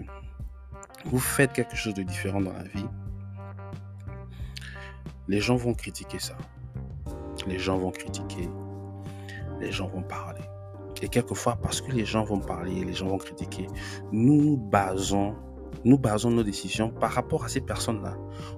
vous 1.04 1.18
faites 1.18 1.52
quelque 1.52 1.76
chose 1.76 1.94
de 1.94 2.02
différent 2.02 2.40
dans 2.40 2.52
la 2.52 2.64
vie, 2.64 2.88
les 5.28 5.40
gens 5.40 5.56
vont 5.56 5.74
critiquer 5.74 6.18
ça. 6.18 6.36
Les 7.46 7.58
gens 7.58 7.78
vont 7.78 7.90
critiquer. 7.90 8.48
Les 9.60 9.70
gens 9.70 9.86
vont 9.86 10.02
parler. 10.02 10.42
Et 11.02 11.08
quelquefois, 11.08 11.56
parce 11.56 11.80
que 11.80 11.92
les 11.92 12.04
gens 12.04 12.24
vont 12.24 12.40
parler, 12.40 12.84
les 12.84 12.94
gens 12.94 13.06
vont 13.06 13.18
critiquer, 13.18 13.66
nous 14.12 14.42
nous 14.42 14.56
basons, 14.56 15.36
nous 15.84 15.98
basons 15.98 16.30
nos 16.30 16.42
décisions 16.42 16.90
par 16.90 17.12
rapport 17.12 17.44
à 17.44 17.48
ces 17.48 17.60
personnes-là, 17.60 18.16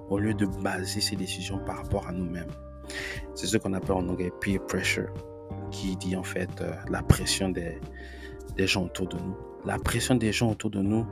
au 0.09 0.19
lieu 0.19 0.33
de 0.33 0.45
baser 0.45 1.01
ces 1.01 1.15
décisions 1.15 1.59
par 1.65 1.77
rapport 1.77 2.07
à 2.07 2.11
nous-mêmes. 2.11 2.51
C'est 3.35 3.47
ce 3.47 3.57
qu'on 3.57 3.73
appelle 3.73 3.93
en 3.93 4.07
anglais 4.07 4.31
peer 4.41 4.59
pressure, 4.59 5.13
qui 5.71 5.95
dit 5.95 6.15
en 6.15 6.23
fait 6.23 6.49
euh, 6.61 6.73
la 6.89 7.01
pression 7.03 7.49
des, 7.49 7.79
gens 8.57 8.85
autour 8.85 9.07
de 9.07 9.17
nous 9.17 9.35
la 9.65 9.77
pression 9.77 10.15
des 10.15 10.31
gens 10.31 10.51
autour 10.51 10.69
de 10.69 10.81
nous 10.81 11.05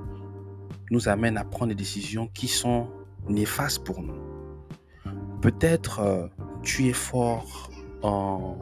nous 0.90 1.10
amène 1.10 1.38
à 1.38 1.44
prendre 1.44 1.70
des 1.70 1.76
décisions 1.76 2.28
qui 2.34 2.48
sont 2.48 2.88
néfastes 3.28 3.84
pour 3.84 4.02
nous. 4.02 4.16
Peut-être 5.42 6.00
euh, 6.00 6.28
tu 6.64 6.88
es 6.88 6.94
fort 6.94 7.70
en, 8.04 8.58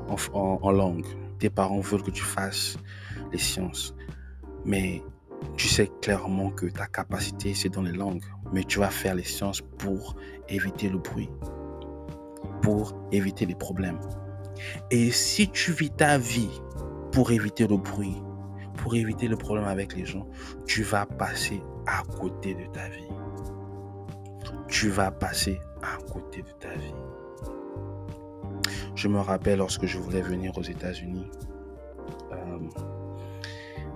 langue. 0.71 1.05
Tes 1.39 1.49
parents 1.49 1.79
veulent 1.79 2.03
que 2.03 2.11
tu 2.11 2.23
fasses 2.23 2.77
les 3.31 3.37
sciences. 3.37 3.93
Mais 4.65 5.03
tu 5.55 5.67
sais 5.67 5.89
clairement 6.01 6.49
que 6.49 6.65
ta 6.67 6.87
capacité, 6.87 7.53
c'est 7.53 7.69
dans 7.69 7.81
les 7.81 7.91
langues. 7.91 8.21
Mais 8.53 8.63
tu 8.63 8.79
vas 8.79 8.89
faire 8.89 9.15
les 9.15 9.23
sciences 9.23 9.61
pour 9.61 10.15
éviter 10.49 10.89
le 10.89 10.97
bruit, 10.97 11.29
pour 12.61 12.93
éviter 13.11 13.45
les 13.45 13.55
problèmes. 13.55 13.99
Et 14.91 15.11
si 15.11 15.49
tu 15.49 15.71
vis 15.71 15.91
ta 15.91 16.17
vie 16.17 16.61
pour 17.11 17.31
éviter 17.31 17.67
le 17.67 17.77
bruit, 17.77 18.21
pour 18.77 18.95
éviter 18.95 19.27
le 19.27 19.37
problème 19.37 19.65
avec 19.65 19.95
les 19.95 20.05
gens, 20.05 20.27
tu 20.65 20.83
vas 20.83 21.05
passer 21.05 21.61
à 21.87 22.03
côté 22.19 22.53
de 22.53 22.65
ta 22.71 22.87
vie. 22.89 23.07
Tu 24.67 24.89
vas 24.89 25.11
passer 25.11 25.59
à 25.81 25.97
côté 26.11 26.41
de 26.41 26.51
ta 26.59 26.73
vie. 26.75 26.93
Je 28.95 29.07
me 29.07 29.19
rappelle 29.19 29.59
lorsque 29.59 29.85
je 29.85 29.97
voulais 29.97 30.21
venir 30.21 30.57
aux 30.57 30.63
États-Unis, 30.63 31.29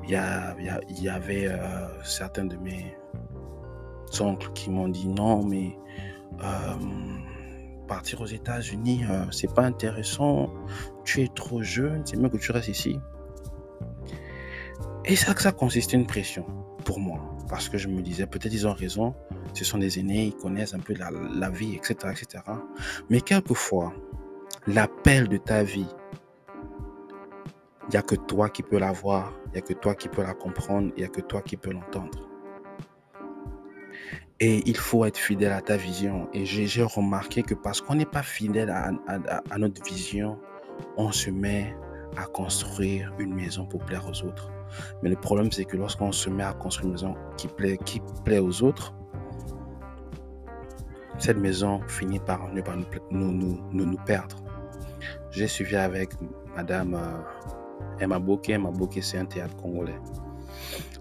il 0.09 1.03
y, 1.03 1.09
avait 1.09 1.47
euh, 1.47 2.03
certains 2.03 2.45
de 2.45 2.57
mes 2.57 2.97
oncles 4.19 4.51
qui 4.53 4.69
m'ont 4.69 4.87
dit 4.87 5.07
non, 5.07 5.43
mais 5.43 5.77
euh, 6.43 6.73
partir 7.87 8.21
aux 8.21 8.25
États-Unis, 8.25 9.03
c'est 9.31 9.53
pas 9.53 9.63
intéressant. 9.63 10.49
Tu 11.05 11.21
es 11.21 11.27
trop 11.27 11.61
jeune, 11.61 12.01
c'est 12.05 12.17
mieux 12.17 12.29
que 12.29 12.37
tu 12.37 12.51
restes 12.51 12.69
ici. 12.69 12.99
Et 15.05 15.15
ça, 15.15 15.35
ça 15.35 15.51
consistait 15.51 15.97
une 15.97 16.05
pression 16.05 16.45
pour 16.85 16.99
moi. 16.99 17.19
Parce 17.47 17.69
que 17.69 17.77
je 17.77 17.87
me 17.87 18.01
disais, 18.01 18.27
peut-être 18.27 18.53
ils 18.53 18.67
ont 18.67 18.73
raison, 18.73 19.15
ce 19.53 19.65
sont 19.65 19.79
des 19.79 19.99
aînés, 19.99 20.25
ils 20.25 20.35
connaissent 20.35 20.73
un 20.73 20.79
peu 20.79 20.93
la, 20.93 21.49
vie, 21.49 21.75
etc., 21.75 21.95
etc. 22.11 22.43
Mais 23.09 23.21
quelquefois, 23.21 23.93
l'appel 24.67 25.27
de 25.27 25.37
ta 25.37 25.63
vie, 25.63 25.87
il 27.87 27.91
n'y 27.91 27.97
a 27.97 28.03
que 28.03 28.15
toi 28.15 28.49
qui 28.49 28.61
peux 28.61 28.77
la 28.77 28.91
voir, 28.91 29.33
il 29.49 29.53
n'y 29.53 29.57
a 29.59 29.61
que 29.61 29.73
toi 29.73 29.95
qui 29.95 30.09
peux 30.09 30.21
la 30.21 30.33
comprendre, 30.33 30.91
il 30.95 30.99
n'y 30.99 31.05
a 31.05 31.09
que 31.09 31.21
toi 31.21 31.41
qui 31.41 31.57
peux 31.57 31.71
l'entendre. 31.71 32.29
Et 34.39 34.61
il 34.69 34.77
faut 34.77 35.03
être 35.05 35.17
fidèle 35.17 35.51
à 35.51 35.61
ta 35.61 35.75
vision. 35.75 36.29
Et 36.33 36.45
j'ai 36.45 36.83
remarqué 36.83 37.43
que 37.43 37.55
parce 37.55 37.81
qu'on 37.81 37.95
n'est 37.95 38.05
pas 38.05 38.23
fidèle 38.23 38.69
à, 38.69 38.91
à, 39.07 39.57
notre 39.57 39.83
vision, 39.83 40.39
on 40.95 41.11
se 41.11 41.29
met 41.29 41.75
à 42.15 42.25
construire 42.25 43.13
une 43.19 43.33
maison 43.33 43.65
pour 43.65 43.83
plaire 43.83 44.07
aux 44.07 44.23
autres. 44.23 44.49
Mais 45.01 45.09
le 45.09 45.15
problème, 45.15 45.51
c'est 45.51 45.65
que 45.65 45.75
lorsqu'on 45.75 46.11
se 46.11 46.29
met 46.29 46.43
à 46.43 46.53
construire 46.53 46.87
une 46.87 46.93
maison 46.93 47.15
qui 47.35 47.47
plaît, 47.47 47.77
qui 47.77 48.01
plaît 48.23 48.39
aux 48.39 48.63
autres, 48.63 48.93
cette 51.17 51.37
maison 51.37 51.81
finit 51.87 52.19
par 52.19 52.47
nous, 52.53 52.63
nous, 53.11 53.59
nous, 53.73 53.85
nous, 53.85 53.97
perdre. 54.05 54.37
J'ai 55.31 55.47
suivi 55.47 55.75
avec 55.75 56.11
Madame, 56.55 56.93
euh, 56.93 57.57
Elle 57.99 58.07
m'a 58.07 58.19
booké, 58.19 58.53
elle 58.53 58.61
m'a 58.61 58.71
booké, 58.71 59.01
c'est 59.01 59.17
un 59.17 59.25
théâtre 59.25 59.55
congolais. 59.57 59.99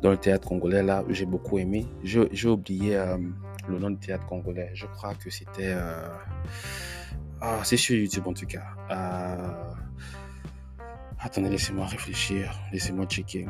Dans 0.03 0.11
le 0.11 0.17
théâtre 0.17 0.49
congolais, 0.49 0.83
là, 0.83 1.05
j'ai 1.09 1.27
beaucoup 1.27 1.59
aimé. 1.59 1.87
J'ai 2.03 2.49
oublié 2.49 2.97
euh, 2.97 3.19
le 3.69 3.79
nom 3.79 3.91
du 3.91 3.99
théâtre 3.99 4.27
congolais. 4.27 4.71
Je 4.75 4.87
crois 4.87 5.15
que 5.15 5.31
c'était... 5.31 5.73
Euh, 5.75 6.09
ah, 7.41 7.61
c'est 7.63 7.77
sur 7.77 7.97
YouTube 7.97 8.27
en 8.27 8.33
tout 8.33 8.47
cas. 8.47 8.65
Euh, 8.91 9.75
attendez, 11.19 11.49
laissez-moi 11.49 11.87
réfléchir. 11.87 12.53
Laissez-moi 12.73 13.07
checker. 13.07 13.47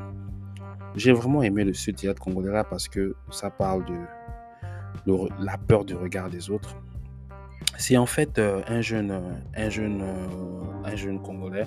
J'ai 0.95 1.13
vraiment 1.13 1.43
aimé 1.43 1.65
le 1.65 1.75
ce 1.75 1.91
théâtre 1.91 2.21
congolais 2.21 2.53
là 2.53 2.65
parce 2.65 2.89
que 2.89 3.15
ça 3.31 3.51
parle 3.51 3.85
de 3.85 3.99
la 5.41 5.57
peur 5.57 5.85
du 5.85 5.95
regard 5.95 6.29
des 6.29 6.51
autres. 6.51 6.77
C'est 7.77 7.97
en 7.97 8.07
fait 8.07 8.39
un 8.39 8.81
jeune, 8.81 9.43
un 9.55 9.71
jeune, 9.71 10.03
un 10.93 10.97
jeune 10.97 11.21
congolais 11.21 11.67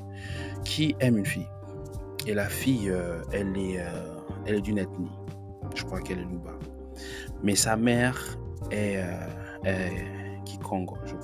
qui 0.63 0.95
aime 0.99 1.17
une 1.17 1.25
fille. 1.25 1.47
Et 2.27 2.33
la 2.33 2.49
fille, 2.49 2.93
elle 3.31 3.57
est, 3.57 3.83
elle 4.45 4.55
est 4.55 4.61
d'une 4.61 4.77
ethnie. 4.77 5.11
Je 5.75 5.83
crois 5.83 6.01
qu'elle 6.01 6.19
est 6.19 6.25
Nuba. 6.25 6.51
Mais 7.41 7.55
sa 7.55 7.75
mère 7.75 8.37
est, 8.69 9.03
est 9.63 10.21
Kikongo, 10.45 10.95
je 11.05 11.15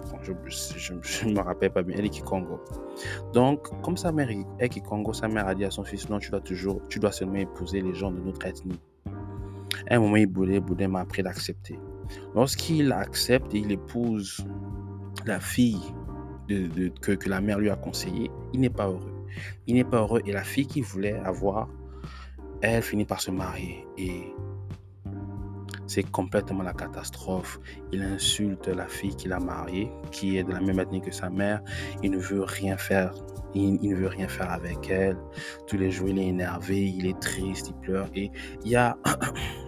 Je 1.01 1.25
ne 1.27 1.34
me 1.34 1.39
rappelle 1.42 1.72
pas 1.72 1.84
bien. 1.84 1.96
Elle 1.98 2.06
est 2.06 2.10
Kikongo. 2.10 2.60
Donc, 3.34 3.70
comme 3.82 3.98
sa 3.98 4.12
mère 4.12 4.30
est 4.60 4.70
Kikongo, 4.70 5.13
sa 5.13 5.27
mère 5.27 5.48
a 5.48 5.56
dit 5.56 5.66
à 5.66 5.72
son 5.72 5.84
fils, 5.84 6.10
non, 6.10 6.20
tu 6.20 6.32
dois 6.32 6.42
toujours, 6.42 6.82
tu 6.89 7.00
dois 7.00 7.12
seulement 7.12 7.36
épouser 7.36 7.82
les 7.82 7.94
gens 7.94 8.12
de 8.12 8.20
notre 8.20 8.46
ethnie. 8.46 8.80
Un 9.89 10.00
moment, 10.00 10.16
il 10.16 10.27
boudait, 10.27 10.60
boudait, 10.60 10.88
mais 10.88 11.00
après, 11.00 11.24
d'accepter. 11.24 11.80
Lorsqu'il 12.36 12.92
accepte 12.92 13.54
il 13.54 13.72
épouse 13.72 14.46
la 15.25 15.39
fille 15.39 15.82
de, 16.48 16.89
que, 17.01 17.12
que 17.12 17.30
la 17.30 17.42
mère 17.42 17.60
lui 17.60 17.70
a 17.70 17.75
conseillé, 17.75 18.32
il 18.54 18.60
n'est 18.60 18.70
pas 18.70 18.88
heureux. 18.88 19.25
Il 19.68 19.75
n'est 19.75 19.84
pas 19.84 19.98
heureux 19.98 20.22
et 20.25 20.32
la 20.32 20.44
fille 20.44 20.68
qu'il 20.68 20.84
voulait 20.84 21.18
avoir, 21.20 21.70
elle 22.62 22.82
finit 22.82 23.06
par 23.06 23.22
se 23.22 23.32
marier 23.32 23.86
et 23.98 24.34
c'est 25.88 26.04
complètement 26.04 26.63
la 26.63 26.74
catastrophe. 26.74 27.60
Il 27.94 28.04
insulte 28.04 28.68
la 28.68 28.88
fille 28.88 29.16
qu'il 29.16 29.32
a 29.32 29.39
mariée, 29.39 29.89
qui 30.12 30.38
est 30.38 30.44
de 30.44 30.51
la 30.51 30.60
même 30.60 30.80
ethnie 30.80 31.01
que 31.01 31.12
sa 31.12 31.30
mère. 31.30 31.62
Il 32.04 32.12
ne 32.12 32.18
veut 32.18 32.44
rien 32.44 32.77
faire. 32.77 33.13
Il, 33.56 33.80
ne 33.82 33.96
veut 33.96 34.08
rien 34.08 34.27
faire 34.27 34.51
avec 34.51 34.89
elle. 34.89 35.18
Tous 35.66 35.77
les 35.77 35.89
jours, 35.89 36.10
il 36.10 36.20
est 36.20 36.27
énervé, 36.27 36.89
il 36.89 37.08
est 37.08 37.20
triste, 37.20 37.70
il 37.70 37.75
pleure. 37.75 38.10
Et 38.13 38.30
il 38.66 38.72
y 38.72 38.75
a, 38.75 38.98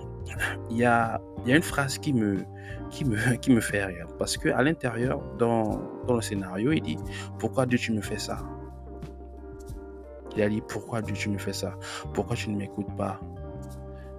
il 0.70 0.78
y 0.78 0.86
a, 0.86 1.22
une 1.46 1.62
phrase 1.62 1.98
qui 1.98 2.14
me, 2.14 2.46
fait 3.62 3.86
rire. 3.86 4.08
Parce 4.18 4.38
qu'à 4.38 4.62
l'intérieur, 4.62 5.22
dans, 5.38 5.82
le 6.08 6.22
scénario, 6.22 6.72
il 6.72 6.82
dit 6.82 6.98
Pourquoi 7.40 7.66
Dieu, 7.66 7.78
tu 7.78 7.92
me 7.92 8.02
fais 8.02 8.20
ça? 8.20 8.40
Il 10.36 10.42
a 10.42 10.50
dit 10.50 10.62
Pourquoi 10.68 11.02
Dieu, 11.02 11.16
tu 11.16 11.30
me 11.30 11.38
fais 11.38 11.54
ça? 11.54 11.76
Pourquoi 12.14 12.36
tu 12.36 12.50
ne 12.50 12.58
m'écoutes 12.58 12.96
pas? 12.96 13.20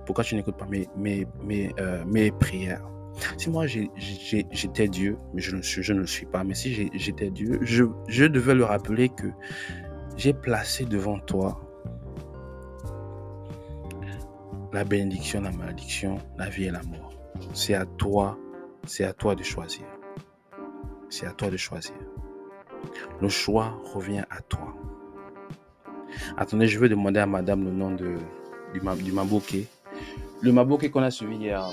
Pourquoi 0.06 0.24
tu 0.24 0.34
n'écoutes 0.34 0.56
pas 0.56 0.66
mes, 0.66 1.28
euh, 1.78 2.30
prières? 2.38 2.86
Si 3.36 3.50
moi 3.50 3.66
j'étais 3.66 4.88
Dieu, 4.88 5.18
mais 5.34 5.42
je 5.42 5.54
ne, 5.54 5.62
suis, 5.62 5.82
je 5.82 5.92
ne 5.92 6.00
le 6.00 6.06
suis 6.06 6.26
pas, 6.26 6.42
mais 6.42 6.54
si 6.54 6.90
j'étais 6.94 7.30
Dieu, 7.30 7.58
je 7.62 8.24
devais 8.24 8.54
le 8.54 8.64
rappeler 8.64 9.08
que 9.08 9.26
j'ai 10.16 10.32
placé 10.32 10.84
devant 10.84 11.18
toi 11.18 11.69
la 14.72 14.84
bénédiction, 14.84 15.40
la 15.40 15.50
malédiction, 15.50 16.18
la 16.38 16.48
vie 16.48 16.64
et 16.64 16.70
la 16.70 16.82
mort. 16.82 17.12
C'est 17.54 17.74
à 17.74 17.86
toi, 17.86 18.38
c'est 18.86 19.04
à 19.04 19.12
toi 19.12 19.34
de 19.34 19.42
choisir. 19.42 19.84
C'est 21.08 21.26
à 21.26 21.32
toi 21.32 21.50
de 21.50 21.56
choisir. 21.56 21.94
Le 23.20 23.28
choix 23.28 23.74
revient 23.92 24.24
à 24.30 24.40
toi. 24.42 24.74
Attendez, 26.36 26.66
je 26.66 26.78
vais 26.78 26.88
demander 26.88 27.20
à 27.20 27.26
madame 27.26 27.64
le 27.64 27.70
nom 27.70 27.90
de, 27.90 28.16
du, 28.72 28.80
du 28.80 29.12
le 30.42 30.52
Maboké 30.52 30.90
qu'on 30.90 31.02
a 31.02 31.10
suivi 31.10 31.36
hier. 31.36 31.64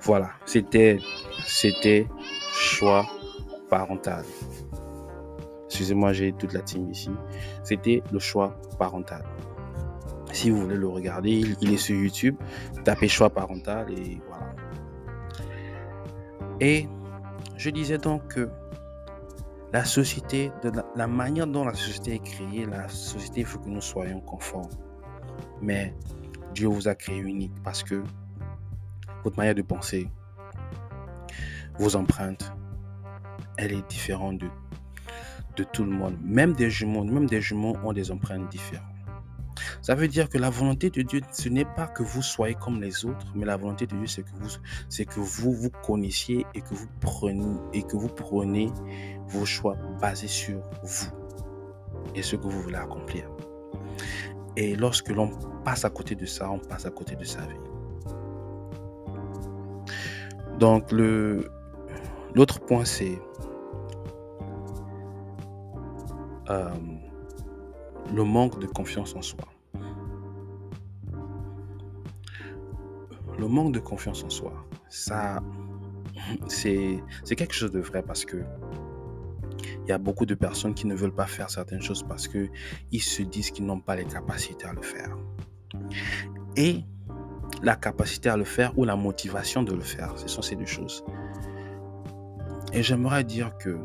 Voilà, 0.00 0.30
c'était 0.46 0.98
c'était 1.46 2.08
choix 2.52 3.06
parental. 3.68 4.24
Excusez-moi, 5.66 6.12
j'ai 6.12 6.32
toute 6.32 6.52
la 6.52 6.60
team 6.60 6.90
ici. 6.90 7.10
C'était 7.62 8.02
le 8.12 8.18
choix 8.18 8.60
parental. 8.78 9.22
Si 10.32 10.50
vous 10.50 10.62
voulez 10.62 10.76
le 10.76 10.88
regarder, 10.88 11.30
il, 11.60 11.72
est 11.72 11.76
sur 11.76 11.96
YouTube. 11.96 12.36
Tapez 12.84 13.08
choix 13.08 13.30
parental 13.30 13.90
et 13.90 14.20
voilà. 14.28 14.54
Et 16.60 16.88
je 17.56 17.70
disais 17.70 17.98
donc 17.98 18.26
que 18.28 18.48
la 19.72 19.84
société, 19.84 20.50
la 20.96 21.06
manière 21.06 21.46
dont 21.46 21.64
la 21.64 21.74
société 21.74 22.14
est 22.14 22.24
créée, 22.24 22.66
la 22.66 22.88
société, 22.88 23.40
il 23.40 23.46
faut 23.46 23.58
que 23.58 23.68
nous 23.68 23.80
soyons 23.80 24.20
conformes. 24.20 24.68
Mais 25.60 25.94
Dieu 26.54 26.68
vous 26.68 26.88
a 26.88 26.94
créé 26.94 27.18
unique 27.18 27.54
parce 27.62 27.82
que 27.82 28.02
votre 29.24 29.36
manière 29.36 29.54
de 29.54 29.62
penser, 29.62 30.08
vos 31.78 31.96
empreintes, 31.96 32.52
elle 33.56 33.72
est 33.72 33.88
différente 33.88 34.38
de, 34.38 34.48
de 35.56 35.64
tout 35.64 35.84
le 35.84 35.90
monde. 35.90 36.16
Même 36.22 36.52
des 36.54 36.70
jumeaux, 36.70 37.04
même 37.04 37.26
des 37.26 37.40
jumeaux 37.40 37.76
ont 37.84 37.92
des 37.92 38.10
empreintes 38.10 38.48
différentes. 38.50 38.91
Ça 39.82 39.96
veut 39.96 40.06
dire 40.06 40.28
que 40.28 40.38
la 40.38 40.48
volonté 40.48 40.90
de 40.90 41.02
Dieu, 41.02 41.20
ce 41.32 41.48
n'est 41.48 41.64
pas 41.64 41.88
que 41.88 42.04
vous 42.04 42.22
soyez 42.22 42.54
comme 42.54 42.80
les 42.80 43.04
autres, 43.04 43.26
mais 43.34 43.44
la 43.44 43.56
volonté 43.56 43.88
de 43.88 43.96
Dieu, 43.96 44.06
c'est 44.06 44.22
que 44.22 44.30
vous, 44.40 44.48
c'est 44.88 45.04
que 45.04 45.18
vous 45.18 45.52
vous 45.52 45.70
connaissiez 45.70 46.46
et 46.54 46.60
que 46.60 46.72
vous 46.72 46.86
preniez 47.00 47.58
et 47.72 47.82
que 47.82 47.96
vous 47.96 48.08
prenez 48.08 48.70
vos 49.26 49.44
choix 49.44 49.76
basés 50.00 50.28
sur 50.28 50.60
vous 50.84 51.10
et 52.14 52.22
ce 52.22 52.36
que 52.36 52.46
vous 52.46 52.62
voulez 52.62 52.76
accomplir. 52.76 53.28
Et 54.56 54.76
lorsque 54.76 55.08
l'on 55.08 55.30
passe 55.64 55.84
à 55.84 55.90
côté 55.90 56.14
de 56.14 56.26
ça, 56.26 56.48
on 56.48 56.60
passe 56.60 56.86
à 56.86 56.90
côté 56.90 57.16
de 57.16 57.24
sa 57.24 57.40
vie. 57.40 57.56
Donc 60.60 60.92
le 60.92 61.50
l'autre 62.34 62.60
point 62.60 62.84
c'est 62.84 63.20
euh, 66.50 66.70
le 68.14 68.22
manque 68.22 68.60
de 68.60 68.66
confiance 68.66 69.16
en 69.16 69.22
soi. 69.22 69.51
Manque 73.46 73.72
de 73.72 73.80
confiance 73.80 74.24
en 74.24 74.30
soi, 74.30 74.52
ça 74.88 75.42
c'est 76.48 77.02
quelque 77.36 77.54
chose 77.54 77.70
de 77.72 77.80
vrai 77.80 78.02
parce 78.02 78.24
que 78.24 78.38
il 79.84 79.88
y 79.88 79.92
a 79.92 79.98
beaucoup 79.98 80.26
de 80.26 80.34
personnes 80.34 80.74
qui 80.74 80.86
ne 80.86 80.94
veulent 80.94 81.14
pas 81.14 81.26
faire 81.26 81.50
certaines 81.50 81.82
choses 81.82 82.02
parce 82.02 82.28
qu'ils 82.28 83.02
se 83.02 83.22
disent 83.22 83.50
qu'ils 83.50 83.66
n'ont 83.66 83.80
pas 83.80 83.96
les 83.96 84.04
capacités 84.04 84.66
à 84.66 84.72
le 84.72 84.82
faire. 84.82 85.16
Et 86.56 86.84
la 87.62 87.76
capacité 87.76 88.28
à 88.28 88.36
le 88.36 88.44
faire 88.44 88.76
ou 88.78 88.84
la 88.84 88.96
motivation 88.96 89.62
de 89.62 89.72
le 89.74 89.80
faire, 89.80 90.16
ce 90.18 90.28
sont 90.28 90.42
ces 90.42 90.56
deux 90.56 90.66
choses. 90.66 91.04
Et 92.72 92.82
j'aimerais 92.82 93.24
dire 93.24 93.56
que 93.58 93.76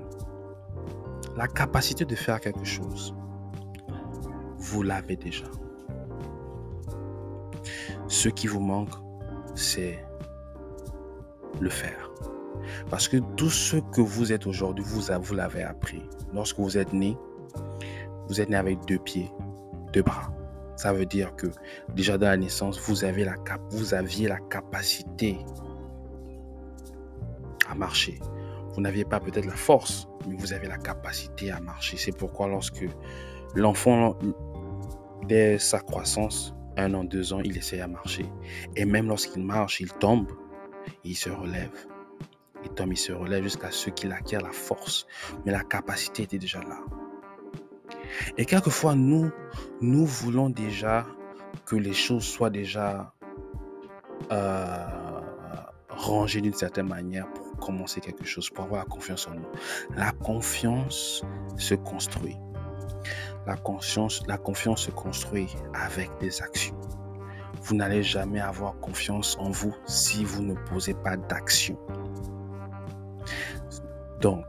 la 1.35 1.47
capacité 1.47 2.05
de 2.05 2.15
faire 2.15 2.39
quelque 2.39 2.63
chose, 2.63 3.15
vous 4.57 4.83
l'avez 4.83 5.15
déjà. 5.15 5.45
Ce 8.07 8.29
qui 8.29 8.47
vous 8.47 8.61
manque, 8.61 8.93
c'est 9.57 9.99
le 11.59 11.69
faire. 11.69 12.11
Parce 12.89 13.07
que 13.07 13.17
tout 13.35 13.49
ce 13.49 13.77
que 13.77 14.01
vous 14.01 14.31
êtes 14.31 14.47
aujourd'hui, 14.47 14.83
vous, 14.87 15.01
vous 15.21 15.33
l'avez 15.33 15.63
appris. 15.63 16.01
Lorsque 16.33 16.59
vous 16.59 16.77
êtes 16.77 16.93
né, 16.93 17.17
vous 18.27 18.41
êtes 18.41 18.49
né 18.49 18.55
avec 18.55 18.85
deux 18.85 18.99
pieds, 18.99 19.31
deux 19.93 20.03
bras. 20.03 20.31
Ça 20.75 20.93
veut 20.93 21.05
dire 21.05 21.35
que 21.35 21.47
déjà 21.95 22.17
dans 22.17 22.27
la 22.27 22.37
naissance, 22.37 22.79
vous, 22.79 23.03
avez 23.03 23.23
la 23.23 23.35
cap 23.37 23.61
vous 23.71 23.93
aviez 23.93 24.27
la 24.27 24.37
capacité 24.37 25.39
à 27.69 27.75
marcher. 27.75 28.19
Vous 28.73 28.81
n'aviez 28.81 29.05
pas 29.05 29.19
peut-être 29.19 29.45
la 29.45 29.55
force, 29.55 30.07
mais 30.27 30.35
vous 30.35 30.53
avez 30.53 30.67
la 30.67 30.77
capacité 30.77 31.49
à 31.49 31.59
marcher. 31.59 31.97
C'est 31.97 32.15
pourquoi 32.15 32.47
lorsque 32.47 32.85
l'enfant, 33.55 34.15
dès 35.27 35.57
sa 35.57 35.79
croissance, 35.79 36.53
un 36.77 36.93
an, 36.93 37.03
deux 37.03 37.33
ans, 37.33 37.41
il 37.43 37.57
essaie 37.57 37.81
à 37.81 37.87
marcher. 37.87 38.25
Et 38.75 38.85
même 38.85 39.07
lorsqu'il 39.07 39.43
marche, 39.43 39.81
il 39.81 39.91
tombe, 39.91 40.31
il 41.03 41.15
se 41.15 41.29
relève. 41.29 41.71
Et 42.63 42.69
Tom, 42.69 42.91
il 42.91 42.97
se 42.97 43.11
relève 43.11 43.43
jusqu'à 43.43 43.71
ce 43.71 43.89
qu'il 43.89 44.11
acquiert 44.11 44.41
la 44.41 44.51
force. 44.51 45.07
Mais 45.45 45.51
la 45.51 45.63
capacité 45.63 46.23
était 46.23 46.37
déjà 46.37 46.59
là. 46.59 46.79
Et 48.37 48.45
quelquefois, 48.45 48.95
nous, 48.95 49.31
nous 49.81 50.05
voulons 50.05 50.49
déjà 50.49 51.05
que 51.65 51.75
les 51.75 51.93
choses 51.93 52.23
soient 52.23 52.49
déjà 52.49 53.13
euh, 54.31 54.87
rangées 55.89 56.41
d'une 56.41 56.53
certaine 56.53 56.87
manière 56.87 57.31
pour 57.33 57.57
commencer 57.57 58.01
quelque 58.01 58.25
chose, 58.25 58.49
pour 58.49 58.65
avoir 58.65 58.81
la 58.81 58.89
confiance 58.89 59.27
en 59.27 59.35
nous. 59.35 59.47
La 59.95 60.11
confiance 60.11 61.23
se 61.57 61.75
construit. 61.75 62.37
La 63.47 63.55
confiance, 63.57 64.21
se 64.81 64.91
construit 64.91 65.55
avec 65.73 66.11
des 66.19 66.41
actions. 66.41 66.79
Vous 67.63 67.75
n'allez 67.75 68.03
jamais 68.03 68.39
avoir 68.39 68.77
confiance 68.79 69.37
en 69.39 69.49
vous 69.49 69.75
si 69.85 70.23
vous 70.23 70.43
ne 70.43 70.53
posez 70.53 70.93
pas 70.93 71.17
d'action. 71.17 71.77
Donc, 74.21 74.45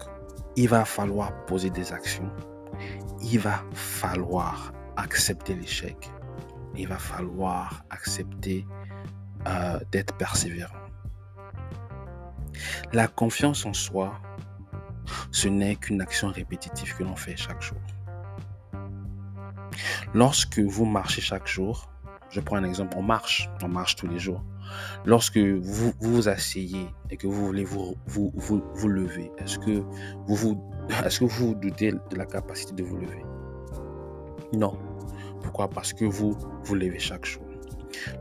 il 0.57 0.69
va 0.69 0.85
falloir 0.85 1.33
poser 1.47 1.71
des 1.71 1.93
actions 1.93 2.31
il 3.21 3.39
va 3.41 3.65
falloir 3.73 4.73
accepter 4.97 5.55
l'échec. 5.55 6.11
Il 6.77 6.89
va 6.89 6.99
falloir 6.99 7.85
accepter 7.91 8.67
euh, 9.47 9.79
d'être 9.91 10.15
persévérant. 10.17 10.75
La 12.93 13.09
confiance 13.09 13.67
en 13.67 13.73
soi, 13.73 14.21
ce 15.31 15.49
n'est 15.49 15.77
qu'une 15.77 16.01
action 16.01 16.29
répétitive 16.29 16.97
que 16.97 17.03
l'on 17.03 17.17
fait 17.17 17.37
chaque 17.37 17.63
jour. 17.63 17.79
Lorsque 20.15 20.59
vous 20.59 20.85
marchez 20.85 21.21
chaque 21.21 21.47
jour, 21.47 21.91
je 22.31 22.41
prends 22.41 22.57
un 22.57 22.65
exemple, 22.65 22.97
on 22.99 23.03
marche, 23.03 23.49
on 23.63 23.69
marche 23.69 23.97
tous 23.97 24.07
les 24.07 24.19
jours. 24.19 24.43
Lorsque 25.07 25.39
vous 25.39 25.93
vous, 26.01 26.29
asseyez 26.29 26.87
et 27.11 27.17
que 27.17 27.27
vous 27.27 27.47
voulez 27.47 27.65
vous, 27.65 27.97
vous, 28.07 28.33
vous, 28.35 28.89
lever, 28.89 29.31
est-ce 29.39 29.59
que 29.59 29.83
vous 30.27 30.35
vous, 30.35 30.71
est-ce 31.05 31.21
que 31.21 31.25
vous 31.25 31.55
doutez 31.55 31.93
de 31.93 32.17
la 32.17 32.27
capacité 32.27 32.75
de 32.75 32.83
vous 32.83 32.97
lever? 32.99 33.25
Non. 34.53 34.79
Pourquoi? 35.43 35.69
Parce 35.69 35.93
que 35.93 36.05
vous 36.05 36.37
vous 36.65 36.75
levez 36.75 36.99
chaque 36.99 37.25
jour. 37.25 37.43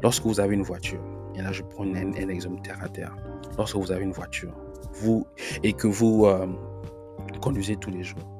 Lorsque 0.02 0.24
vous 0.24 0.39
avez 0.39 0.56
une 0.56 0.63
voiture, 0.63 1.04
et 1.36 1.41
là 1.41 1.52
je 1.52 1.63
prends 1.63 1.84
un, 1.84 2.13
un 2.13 2.30
exemple 2.30 2.62
terre 2.62 2.82
à 2.82 2.88
terre, 2.88 3.15
lorsque 3.58 3.76
vous 3.76 3.91
avez 3.91 4.04
une 4.04 4.13
voiture 4.13 4.54
vous, 4.93 5.28
et 5.63 5.74
que 5.74 5.88
vous 5.88 6.26
euh, 6.26 6.48
conduisez 7.41 7.76
tous 7.76 7.89
les 7.89 8.04
jours, 8.04 8.37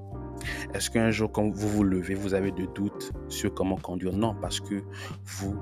est-ce 0.74 0.90
qu'un 0.90 1.12
jour, 1.12 1.32
quand 1.32 1.50
vous 1.50 1.70
vous 1.70 1.84
levez, 1.84 2.14
vous 2.14 2.34
avez 2.34 2.52
des 2.52 2.68
doutes 2.68 3.12
sur 3.30 3.54
comment 3.54 3.78
conduire? 3.78 4.14
Non, 4.14 4.36
parce 4.36 4.60
que 4.60 4.84
vous 5.26 5.56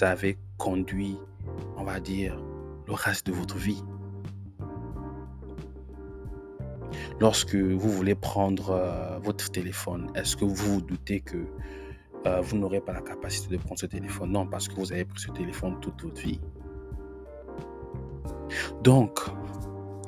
avez 0.00 0.38
conduit, 0.56 1.18
on 1.76 1.84
va 1.84 2.00
dire, 2.00 2.40
le 2.86 2.92
reste 2.92 3.26
de 3.26 3.32
votre 3.32 3.56
vie. 3.56 3.82
Lorsque 7.20 7.54
vous 7.54 7.90
voulez 7.90 8.14
prendre 8.14 8.70
euh, 8.70 9.18
votre 9.18 9.50
téléphone, 9.50 10.10
est-ce 10.14 10.36
que 10.36 10.44
vous 10.44 10.54
vous 10.54 10.80
doutez 10.80 11.20
que 11.20 11.46
euh, 12.26 12.40
vous 12.40 12.56
n'aurez 12.56 12.80
pas 12.80 12.92
la 12.92 13.00
capacité 13.00 13.56
de 13.56 13.60
prendre 13.60 13.78
ce 13.78 13.86
téléphone? 13.86 14.32
Non, 14.32 14.46
parce 14.46 14.68
que 14.68 14.74
vous 14.74 14.92
avez 14.92 15.04
pris 15.04 15.20
ce 15.20 15.30
téléphone 15.32 15.78
toute 15.80 16.02
votre 16.02 16.20
vie. 16.20 16.40
Donc, 18.82 19.20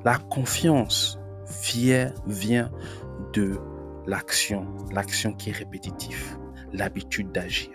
la 0.05 0.17
confiance 0.19 1.19
vient, 1.63 2.13
vient 2.27 2.71
de 3.33 3.59
l'action, 4.11 4.67
l'action 4.93 5.33
qui 5.33 5.51
est 5.51 5.53
répétitive, 5.53 6.37
l'habitude 6.73 7.31
d'agir. 7.31 7.71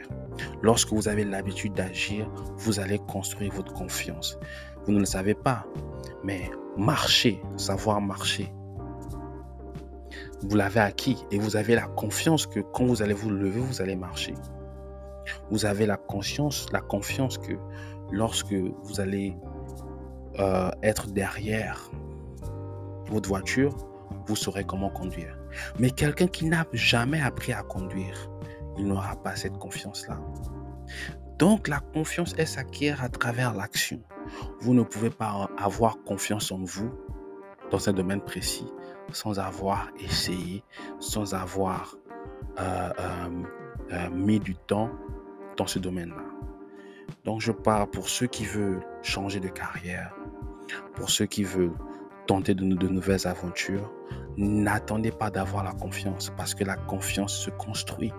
Lorsque 0.62 0.92
vous 0.92 1.08
avez 1.08 1.24
l'habitude 1.24 1.74
d'agir, 1.74 2.30
vous 2.58 2.82
allez 2.82 3.00
construire 3.00 3.54
votre 3.54 3.72
confiance. 3.72 4.38
Vous 4.86 4.92
ne 4.92 5.00
le 5.00 5.06
savez 5.06 5.34
pas, 5.34 5.66
mais 6.26 6.52
marcher, 6.76 7.42
savoir 7.56 8.02
marcher, 8.02 8.54
vous 10.42 10.58
l'avez 10.58 10.82
acquis 10.82 11.18
et 11.32 11.40
vous 11.40 11.56
avez 11.56 11.74
la 11.74 11.88
confiance 11.88 12.46
que 12.46 12.60
quand 12.60 12.86
vous 12.86 13.02
allez 13.02 13.14
vous 13.14 13.30
lever, 13.30 13.62
vous 13.62 13.82
allez 13.82 13.96
marcher. 13.96 14.34
Vous 15.50 15.66
avez 15.66 15.86
la 15.86 15.96
conscience, 15.96 16.68
la 16.74 16.82
confiance 16.82 17.38
que 17.38 17.54
lorsque 18.12 18.54
vous 18.54 19.00
allez 19.00 19.38
euh, 20.40 20.70
être 20.84 21.08
derrière 21.08 21.90
votre 23.10 23.30
voiture, 23.30 23.74
vous 24.28 24.36
saurez 24.36 24.66
comment 24.66 24.90
conduire. 24.90 25.38
Mais 25.80 25.92
quelqu'un 25.92 26.28
qui 26.28 26.46
n'a 26.46 26.66
jamais 26.74 27.22
appris 27.22 27.54
à 27.54 27.64
conduire, 27.64 28.30
il 28.78 28.88
n'aura 28.88 29.16
pas 29.16 29.36
cette 29.36 29.58
confiance-là. 29.58 30.20
Donc 31.38 31.68
la 31.68 31.80
confiance, 31.80 32.34
elle 32.38 32.48
s'acquiert 32.48 33.04
à 33.04 33.10
travers 33.10 33.54
l'action. 33.54 34.02
Vous 34.60 34.74
ne 34.74 34.84
pouvez 34.84 35.10
pas 35.10 35.50
avoir 35.58 36.02
confiance 36.04 36.52
en 36.52 36.64
vous 36.64 36.92
dans 37.72 37.90
un 37.90 37.94
domaine 37.94 38.22
précis 38.22 38.68
sans 39.12 39.40
avoir 39.40 39.90
essayé, 40.00 40.64
sans 41.00 41.34
avoir 41.34 41.96
euh, 42.60 42.90
euh, 43.00 43.44
euh, 43.92 44.10
mis 44.10 44.40
du 44.40 44.56
temps 44.56 44.90
dans 45.58 45.68
ce 45.68 45.80
domaine-là. 45.80 46.24
Donc 47.24 47.42
je 47.42 47.52
parle 47.52 47.90
pour 47.90 48.10
ceux 48.10 48.28
qui 48.28 48.46
veulent 48.46 48.84
changer 49.02 49.40
de 49.40 49.48
carrière, 49.48 50.16
pour 50.96 51.10
ceux 51.10 51.26
qui 51.26 51.44
veulent 51.44 51.76
tenter 52.28 52.54
de, 52.56 52.64
de 52.64 52.88
nouvelles 52.88 53.28
aventures, 53.28 53.92
n'attendez 54.38 55.12
pas 55.12 55.30
d'avoir 55.30 55.64
la 55.64 55.72
confiance 55.72 56.32
parce 56.36 56.54
que 56.54 56.64
la 56.64 56.76
confiance 56.76 57.34
se 57.34 57.50
construit. 57.50 58.14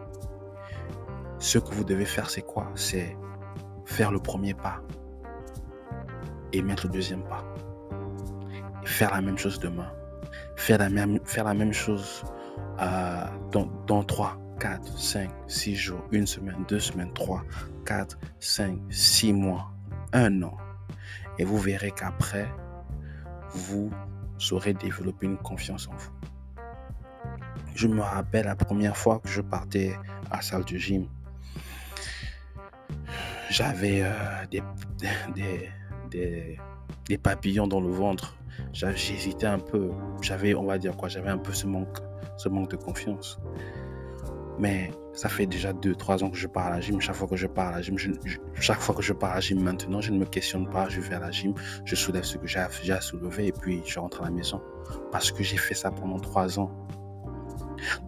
Ce 1.39 1.59
que 1.59 1.75
vous 1.75 1.85
devez 1.85 2.07
faire, 2.07 2.31
c'est 2.31 2.43
quoi? 2.43 2.71
C'est 2.75 3.17
faire 3.85 4.11
le 4.11 4.19
premier 4.19 4.55
pas 4.55 4.81
et 6.53 6.63
mettre 6.63 6.87
le 6.87 6.93
deuxième 6.93 7.23
pas. 7.25 7.45
faire 8.85 9.11
la 9.11 9.21
même 9.21 9.37
chose 9.37 9.59
demain. 9.59 9.91
Faire 10.57 10.79
la 10.79 10.89
même, 10.89 11.19
faire 11.25 11.45
la 11.45 11.55
même 11.55 11.73
chose 11.73 12.23
euh, 12.81 13.25
dans, 13.51 13.67
dans 13.87 14.03
3, 14.03 14.39
4, 14.61 14.99
5, 14.99 15.31
6 15.49 15.77
jours, 15.77 16.03
une 16.13 16.27
semaine, 16.27 16.65
deux 16.69 16.81
semaines, 16.81 17.13
3, 17.13 17.43
4, 17.85 18.19
5, 18.41 18.79
6 18.89 19.33
mois, 19.33 19.71
un 20.13 20.43
an. 20.43 20.57
Et 21.39 21.45
vous 21.45 21.59
verrez 21.59 21.91
qu'après, 21.91 22.49
vous 23.53 23.91
saurez 24.39 24.75
développer 24.75 25.27
une 25.27 25.39
confiance 25.39 25.89
en 25.89 25.97
vous. 25.97 26.11
Je 27.75 27.89
me 27.89 28.01
rappelle 28.01 28.47
la 28.47 28.57
première 28.57 28.97
fois 28.97 29.19
que 29.21 29.29
je 29.29 29.41
partais 29.41 29.95
à 30.31 30.37
la 30.37 30.43
salle 30.43 30.65
de 30.65 30.77
gym. 30.77 31.07
J'avais 33.51 34.03
euh, 34.03 34.11
des, 34.51 34.63
des, 36.11 36.59
des, 37.09 37.19
papillons 37.19 37.67
dans 37.67 37.81
le 37.81 37.91
ventre. 37.91 38.37
J'hésitais 38.73 39.47
un 39.47 39.59
peu. 39.59 39.91
J'avais, 40.23 40.55
on 40.55 40.65
va 40.65 40.79
dire 40.79 40.97
quoi, 40.97 41.09
j'avais 41.09 41.29
un 41.31 41.39
peu 41.39 41.53
ce 41.53 41.67
manque, 41.67 41.99
ce 42.37 42.49
manque 42.49 42.71
de 42.71 42.77
confiance. 42.77 43.39
Mais 44.59 44.91
ça 45.13 45.29
fait 45.29 45.47
déjà 45.47 45.73
2-3 45.73 46.25
ans 46.25 46.31
que 46.31 46.37
je 46.37 46.47
pars 46.47 46.67
à 46.67 46.71
la 46.71 46.81
gym. 46.81 47.01
Chaque 47.01 47.17
fois 47.17 47.29
que 47.29 47.37
je 47.37 47.47
pars 47.47 47.69
à 47.69 47.73
la 47.73 47.83
gym, 47.83 47.97
chaque 48.55 48.81
fois 48.81 48.95
que 48.95 49.03
je 49.03 49.13
pars 49.13 49.33
à 49.33 49.35
la 49.37 49.41
gym 49.41 49.63
maintenant, 49.63 50.01
je 50.01 50.13
ne 50.13 50.19
me 50.19 50.25
questionne 50.25 50.69
pas. 50.69 50.89
Je 50.89 51.01
vais 51.01 51.15
à 51.15 51.21
la 51.21 51.31
gym, 51.31 51.55
je 51.85 51.95
soulève 51.95 52.25
ce 52.25 52.39
que 52.39 52.47
j'ai 52.47 52.59
à, 52.59 53.01
soulever 53.01 53.49
et 53.49 53.53
puis 53.53 53.83
je 53.85 53.99
rentre 53.99 54.23
à 54.23 54.25
la 54.27 54.31
maison. 54.31 54.61
Parce 55.13 55.33
que 55.33 55.43
j'ai 55.43 55.57
fait 55.57 55.75
ça 55.75 55.91
pendant 55.91 56.19
3 56.19 56.59
ans. 56.59 56.71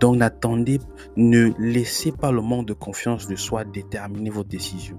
Donc 0.01 0.17
n'attendez, 0.17 0.81
ne 1.17 1.53
laissez 1.59 2.13
pas 2.13 2.33
le 2.33 2.41
manque 2.41 2.67
de 2.67 2.73
confiance 2.73 3.27
de 3.29 3.37
soi 3.37 3.65
déterminer 3.65 4.31
vos 4.31 4.45
décisions. 4.45 4.99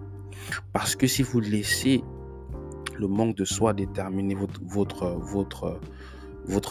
Parce 0.74 0.96
que 0.96 1.08
si 1.08 1.24
vous 1.24 1.40
laissez 1.40 2.04
le 2.98 3.08
manque 3.08 3.36
de 3.36 3.46
soi 3.46 3.74
déterminer 3.74 4.36
votre, 4.36 5.20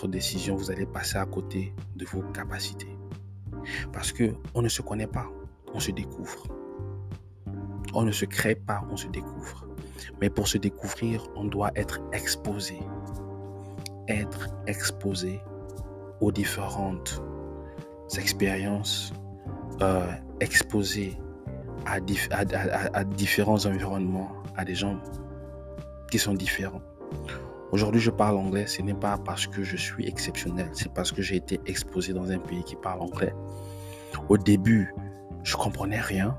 décision, 0.08 0.56
vous 0.56 0.70
allez 0.70 0.86
passer 0.86 1.16
à 1.16 1.26
côté 1.26 1.74
de 1.96 2.04
vos 2.04 2.22
capacités. 2.22 2.97
Parce 3.92 4.12
que 4.12 4.34
on 4.54 4.62
ne 4.62 4.68
se 4.68 4.82
connaît 4.82 5.06
pas, 5.06 5.26
on 5.74 5.80
se 5.80 5.90
découvre. 5.90 6.46
On 7.94 8.02
ne 8.02 8.12
se 8.12 8.24
crée 8.24 8.54
pas, 8.54 8.82
on 8.90 8.96
se 8.96 9.08
découvre. 9.08 9.66
Mais 10.20 10.30
pour 10.30 10.48
se 10.48 10.58
découvrir, 10.58 11.26
on 11.36 11.44
doit 11.44 11.70
être 11.74 12.00
exposé. 12.12 12.78
Être 14.08 14.48
exposé 14.66 15.40
aux 16.20 16.32
différentes 16.32 17.22
expériences, 18.16 19.12
euh, 19.82 20.10
exposé 20.40 21.18
à, 21.86 22.00
différents 23.04 23.66
environnements, 23.66 24.30
à 24.56 24.64
des 24.64 24.74
gens 24.74 24.98
qui 26.10 26.18
sont 26.18 26.34
différents. 26.34 26.82
Aujourd'hui, 27.70 28.00
je 28.00 28.10
parle 28.10 28.36
anglais, 28.38 28.66
ce 28.66 28.80
n'est 28.80 28.94
pas 28.94 29.18
parce 29.18 29.46
que 29.46 29.62
je 29.62 29.76
suis 29.76 30.06
exceptionnel, 30.06 30.70
c'est 30.72 30.92
parce 30.92 31.12
que 31.12 31.20
j'ai 31.20 31.36
été 31.36 31.60
exposé 31.66 32.14
dans 32.14 32.30
un 32.30 32.38
pays 32.38 32.64
qui 32.64 32.76
parle 32.76 33.02
anglais. 33.02 33.34
Au 34.30 34.38
début, 34.38 34.94
je 35.42 35.54
comprenais 35.56 36.00
rien. 36.00 36.38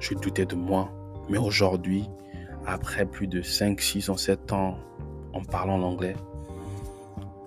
Je 0.00 0.14
doutais 0.14 0.46
de 0.46 0.56
moi. 0.56 0.92
Mais 1.28 1.38
aujourd'hui, 1.38 2.08
après 2.66 3.06
plus 3.06 3.28
de 3.28 3.42
5, 3.42 3.80
6 3.80 4.10
ans, 4.10 4.16
7 4.16 4.52
ans 4.52 4.78
en 5.32 5.42
parlant 5.42 5.78
l'anglais, 5.78 6.16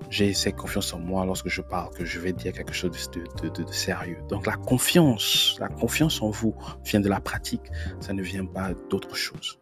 j'ai 0.10 0.34
cette 0.34 0.56
confiance 0.56 0.94
en 0.94 1.00
moi 1.00 1.26
lorsque 1.26 1.48
je 1.48 1.62
parle 1.62 1.94
que 1.94 2.04
je 2.04 2.20
vais 2.20 2.34
dire 2.34 2.52
quelque 2.52 2.74
chose 2.74 2.92
de, 3.12 3.24
de, 3.42 3.64
de, 3.64 3.72
sérieux. 3.72 4.18
Donc 4.28 4.46
la 4.46 4.58
confiance, 4.58 5.56
la 5.60 5.70
confiance 5.70 6.22
en 6.22 6.30
vous 6.30 6.54
vient 6.84 7.00
de 7.00 7.08
la 7.08 7.22
pratique, 7.22 7.72
ça 8.02 8.14
ne 8.14 8.22
vient 8.22 8.46
pas 8.46 8.72
d'autre 8.90 9.16
chose. 9.16 9.61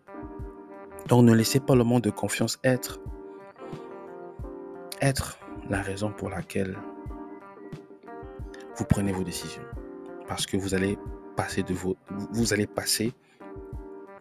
Donc 1.10 1.24
ne 1.26 1.34
laissez 1.34 1.60
pas 1.60 1.74
le 1.76 1.84
manque 1.84 2.04
de 2.04 2.12
confiance 2.12 2.60
être, 2.64 3.00
être 5.02 5.40
la 5.68 5.82
raison 5.82 6.12
pour 6.12 6.30
laquelle 6.30 6.78
vous 8.78 8.86
prenez 8.86 9.12
vos 9.12 9.24
décisions. 9.24 9.64
Parce 10.28 10.46
que 10.46 10.56
vous 10.56 10.76
allez 10.76 11.00
passer, 11.36 11.64
de 11.64 11.74
vos, 11.74 11.98
vous 12.32 12.54
allez 12.54 12.68
passer 12.68 13.12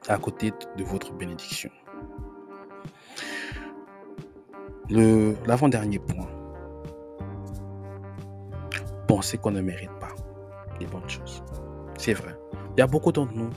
à 0.09 0.16
côté 0.16 0.51
de 0.79 0.85
votre 0.85 1.12
bénédiction. 1.12 1.70
L'avant-dernier 4.88 5.98
point. 5.98 6.27
Pensez 9.07 9.37
qu'on 9.37 9.51
ne 9.51 9.61
mérite 9.61 9.92
pas 10.01 10.14
les 10.81 10.87
bonnes 10.87 11.09
choses. 11.09 11.42
C'est 11.98 12.14
vrai. 12.14 12.35
Il 12.77 12.81
y 12.81 12.83
a 12.83 12.87
beaucoup 12.87 13.12
d'entre 13.12 13.35
nous 13.35 13.51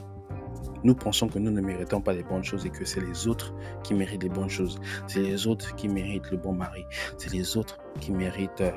Nous 0.84 0.94
pensons 0.94 1.28
que 1.28 1.38
nous 1.38 1.50
ne 1.50 1.60
méritons 1.60 2.00
pas 2.00 2.12
les 2.12 2.22
bonnes 2.22 2.44
choses 2.44 2.66
et 2.66 2.70
que 2.70 2.84
c'est 2.84 3.00
les 3.00 3.28
autres 3.28 3.54
qui 3.84 3.94
méritent 3.94 4.22
les 4.22 4.28
bonnes 4.28 4.48
choses. 4.48 4.80
C'est 5.06 5.20
les 5.20 5.46
autres 5.46 5.74
qui 5.76 5.88
méritent 5.88 6.30
le 6.30 6.36
bon 6.36 6.52
mari. 6.52 6.84
C'est 7.18 7.32
les 7.32 7.56
autres 7.56 7.78
qui 8.00 8.12
méritent 8.12 8.60
euh, 8.60 8.72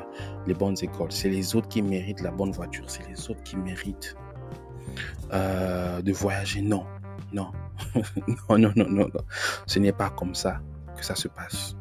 les 0.45 0.53
bonnes 0.53 0.75
écoles. 0.81 1.11
C'est 1.11 1.29
les 1.29 1.55
autres 1.55 1.67
qui 1.67 1.81
méritent 1.81 2.21
la 2.21 2.31
bonne 2.31 2.51
voiture. 2.51 2.89
C'est 2.89 3.07
les 3.07 3.29
autres 3.29 3.43
qui 3.43 3.57
méritent 3.57 4.15
euh, 5.33 6.01
de 6.01 6.11
voyager. 6.11 6.61
Non, 6.61 6.85
non, 7.33 7.51
non, 8.49 8.57
non, 8.57 8.73
non, 8.75 8.89
non. 8.89 9.09
Ce 9.65 9.79
n'est 9.79 9.93
pas 9.93 10.09
comme 10.11 10.35
ça 10.35 10.61
que 10.95 11.03
ça 11.03 11.15
se 11.15 11.27
passe. 11.27 11.75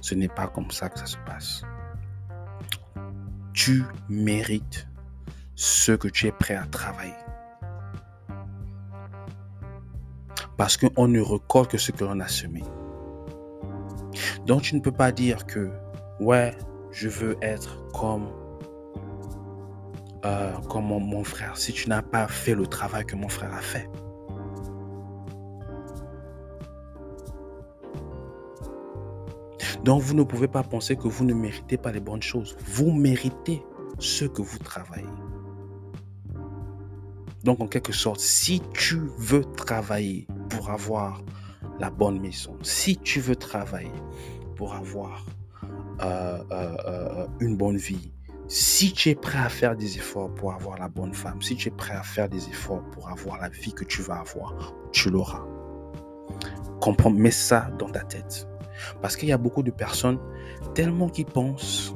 Ce 0.00 0.14
n'est 0.14 0.28
pas 0.28 0.46
comme 0.48 0.70
ça 0.70 0.88
que 0.88 0.98
ça 0.98 1.06
se 1.06 1.16
passe. 1.26 1.62
Tu 3.52 3.84
mérites 4.08 4.86
ce 5.54 5.92
que 5.92 6.08
tu 6.08 6.26
es 6.26 6.32
prêt 6.32 6.56
à 6.56 6.66
travailler. 6.66 7.14
Parce 10.56 10.76
qu'on 10.76 11.08
ne 11.08 11.20
récolte 11.20 11.70
que 11.70 11.78
ce 11.78 11.92
que 11.92 12.04
l'on 12.04 12.20
a 12.20 12.28
semé. 12.28 12.62
Donc 14.46 14.62
tu 14.62 14.74
ne 14.74 14.80
peux 14.80 14.92
pas 14.92 15.12
dire 15.12 15.46
que, 15.46 15.70
ouais, 16.20 16.54
je 16.90 17.08
veux 17.08 17.36
être 17.42 17.84
comme, 17.92 18.28
euh, 20.24 20.52
comme 20.68 20.86
mon 20.86 21.24
frère 21.24 21.56
si 21.56 21.72
tu 21.72 21.88
n'as 21.88 22.02
pas 22.02 22.28
fait 22.28 22.54
le 22.54 22.66
travail 22.66 23.04
que 23.04 23.16
mon 23.16 23.28
frère 23.28 23.52
a 23.52 23.60
fait. 23.60 23.88
Donc 29.84 30.00
vous 30.00 30.14
ne 30.14 30.22
pouvez 30.22 30.48
pas 30.48 30.62
penser 30.62 30.96
que 30.96 31.08
vous 31.08 31.24
ne 31.24 31.34
méritez 31.34 31.76
pas 31.76 31.92
les 31.92 32.00
bonnes 32.00 32.22
choses. 32.22 32.56
Vous 32.66 32.90
méritez 32.90 33.62
ce 33.98 34.24
que 34.24 34.40
vous 34.40 34.58
travaillez. 34.58 35.04
Donc 37.44 37.60
en 37.60 37.66
quelque 37.66 37.92
sorte, 37.92 38.20
si 38.20 38.62
tu 38.72 38.98
veux 39.18 39.44
travailler 39.44 40.26
pour 40.56 40.70
avoir 40.70 41.22
la 41.78 41.90
bonne 41.90 42.20
maison, 42.20 42.56
si 42.62 42.96
tu 42.96 43.20
veux 43.20 43.36
travailler 43.36 43.90
pour 44.56 44.74
avoir 44.74 45.26
euh, 46.02 46.42
euh, 46.50 46.76
euh, 46.86 47.26
une 47.40 47.56
bonne 47.56 47.76
vie, 47.76 48.12
si 48.46 48.92
tu 48.92 49.08
es 49.08 49.14
prêt 49.14 49.38
à 49.38 49.48
faire 49.48 49.76
des 49.76 49.96
efforts 49.96 50.32
pour 50.34 50.52
avoir 50.52 50.78
la 50.78 50.88
bonne 50.88 51.14
femme, 51.14 51.40
si 51.40 51.56
tu 51.56 51.68
es 51.68 51.70
prêt 51.70 51.94
à 51.94 52.02
faire 52.02 52.28
des 52.28 52.48
efforts 52.48 52.82
pour 52.90 53.08
avoir 53.08 53.40
la 53.40 53.48
vie 53.48 53.72
que 53.72 53.84
tu 53.84 54.02
vas 54.02 54.20
avoir, 54.20 54.54
tu 54.92 55.10
l'auras. 55.10 55.44
Comprends, 56.80 57.10
mets 57.10 57.30
ça 57.30 57.70
dans 57.78 57.88
ta 57.88 58.00
tête. 58.00 58.46
Parce 59.00 59.16
qu'il 59.16 59.28
y 59.28 59.32
a 59.32 59.38
beaucoup 59.38 59.62
de 59.62 59.70
personnes 59.70 60.18
tellement 60.74 61.08
qui 61.08 61.24
pensent 61.24 61.94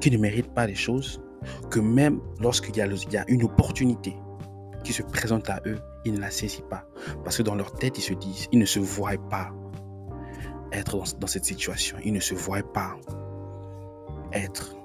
qu'ils 0.00 0.14
ne 0.14 0.18
méritent 0.18 0.52
pas 0.52 0.66
les 0.66 0.74
choses 0.74 1.22
que 1.70 1.78
même 1.78 2.20
lorsqu'il 2.40 2.76
y, 2.76 2.80
a 2.80 3.24
une 3.28 3.44
opportunité 3.44 4.16
qui 4.82 4.92
se 4.92 5.02
présente 5.02 5.48
à 5.48 5.60
eux, 5.66 5.78
ils 6.04 6.14
ne 6.14 6.20
la 6.20 6.30
saisissent 6.30 6.62
pas. 6.68 6.84
Parce 7.24 7.36
que 7.36 7.42
dans 7.42 7.54
leur 7.54 7.72
tête, 7.72 7.98
ils 7.98 8.02
se 8.02 8.14
disent, 8.14 8.48
ils 8.52 8.58
ne 8.58 8.66
se 8.66 8.78
voient 8.78 9.18
pas 9.28 9.50
être 10.72 10.96
dans, 11.18 11.26
cette 11.26 11.44
situation. 11.44 11.96
Ils 12.04 12.12
ne 12.12 12.20
se 12.20 12.34
voient 12.34 12.62
pas 12.62 12.96
être 14.32 14.76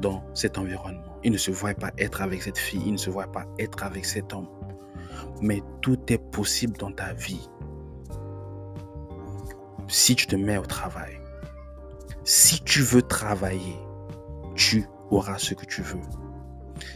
dans 0.00 0.22
cet 0.34 0.58
environnement. 0.58 1.02
Ils 1.24 1.32
ne 1.32 1.38
se 1.38 1.50
voient 1.50 1.74
pas 1.74 1.90
être 1.98 2.22
avec 2.22 2.42
cette 2.42 2.58
fille. 2.58 2.82
Ils 2.86 2.92
ne 2.92 2.98
se 2.98 3.10
voient 3.10 3.30
pas 3.30 3.46
être 3.58 3.82
avec 3.82 4.04
cet 4.04 4.32
homme. 4.32 4.48
Mais 5.40 5.62
tout 5.80 5.98
est 6.08 6.18
possible 6.18 6.76
dans 6.78 6.92
ta 6.92 7.12
vie 7.12 7.48
si 9.88 10.16
tu 10.16 10.26
te 10.26 10.36
mets 10.36 10.58
au 10.58 10.66
travail. 10.66 11.18
Si 12.24 12.60
tu 12.62 12.82
veux 12.82 13.02
travailler, 13.02 13.76
tu 14.54 14.84
auras 15.10 15.38
ce 15.38 15.54
que 15.54 15.64
tu 15.64 15.82
veux. 15.82 16.00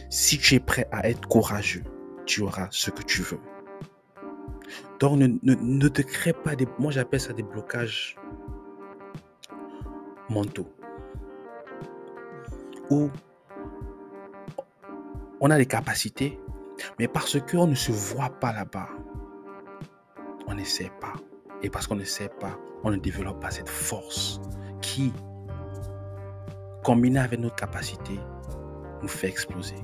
Si 0.09 0.37
tu 0.37 0.55
es 0.55 0.59
prêt 0.59 0.87
à 0.91 1.07
être 1.09 1.27
courageux, 1.27 1.83
tu 2.25 2.41
auras 2.41 2.67
ce 2.71 2.91
que 2.91 3.03
tu 3.03 3.21
veux. 3.21 3.39
Donc 5.01 5.17
ne, 5.17 5.87
te 5.87 6.03
crée 6.03 6.31
pas 6.31 6.55
des... 6.55 6.67
Moi 6.77 6.91
j'appelle 6.91 7.19
ça 7.19 7.33
des 7.33 7.41
blocages 7.41 8.15
mentaux. 10.29 10.71
Où 12.91 13.09
on 15.39 15.49
a 15.49 15.57
des 15.57 15.65
capacités, 15.65 16.39
mais 16.99 17.07
parce 17.07 17.39
qu'on 17.41 17.65
ne 17.65 17.73
se 17.73 17.91
voit 17.91 18.29
pas 18.29 18.53
là-bas, 18.53 18.89
on 20.45 20.53
n'essaie 20.53 20.91
pas. 21.01 21.13
Et 21.63 21.71
parce 21.71 21.87
qu'on 21.87 21.95
ne 21.95 22.03
sait 22.03 22.29
pas, 22.39 22.59
on 22.83 22.91
ne 22.91 22.97
développe 22.97 23.41
pas 23.41 23.49
cette 23.49 23.69
force 23.69 24.39
qui, 24.81 25.11
combinée 26.83 27.19
avec 27.19 27.39
notre 27.39 27.55
capacité, 27.55 28.19
nous 29.01 29.07
fait 29.07 29.29
exploser. 29.29 29.81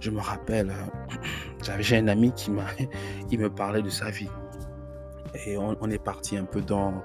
Je 0.00 0.10
me 0.10 0.20
rappelle, 0.20 0.70
euh, 0.70 1.18
j'ai 1.62 1.96
un 1.96 2.08
ami 2.08 2.32
qui 2.32 2.50
m'a, 2.50 2.66
il 3.30 3.38
me 3.38 3.50
parlait 3.50 3.82
de 3.82 3.90
sa 3.90 4.10
vie. 4.10 4.30
Et 5.46 5.56
on, 5.56 5.88
est 5.88 6.02
parti 6.02 6.36
un 6.36 6.44
peu 6.44 6.60
dans, 6.60 7.02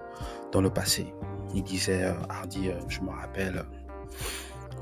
dans 0.51 0.59
le 0.59 0.69
passé. 0.69 1.13
Il 1.55 1.63
disait, 1.63 2.03
euh, 2.03 2.13
Hardy, 2.29 2.69
euh, 2.69 2.79
je 2.89 2.99
me 2.99 3.09
rappelle, 3.09 3.63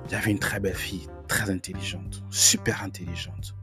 j'avais 0.09 0.31
une 0.31 0.39
très 0.39 0.59
belle 0.59 0.75
fille, 0.75 1.07
très 1.27 1.49
intelligente, 1.51 2.23
super 2.31 2.81
intelligente. 2.83 3.55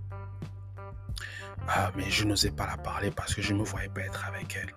Ah, 1.68 1.90
mais 1.96 2.08
je 2.10 2.24
n'osais 2.24 2.50
pas 2.50 2.66
la 2.66 2.76
parler 2.76 3.10
parce 3.10 3.34
que 3.34 3.42
je 3.42 3.52
ne 3.54 3.58
me 3.58 3.64
voyais 3.64 3.88
pas 3.88 4.02
être 4.02 4.24
avec 4.26 4.56
elle. 4.60 4.72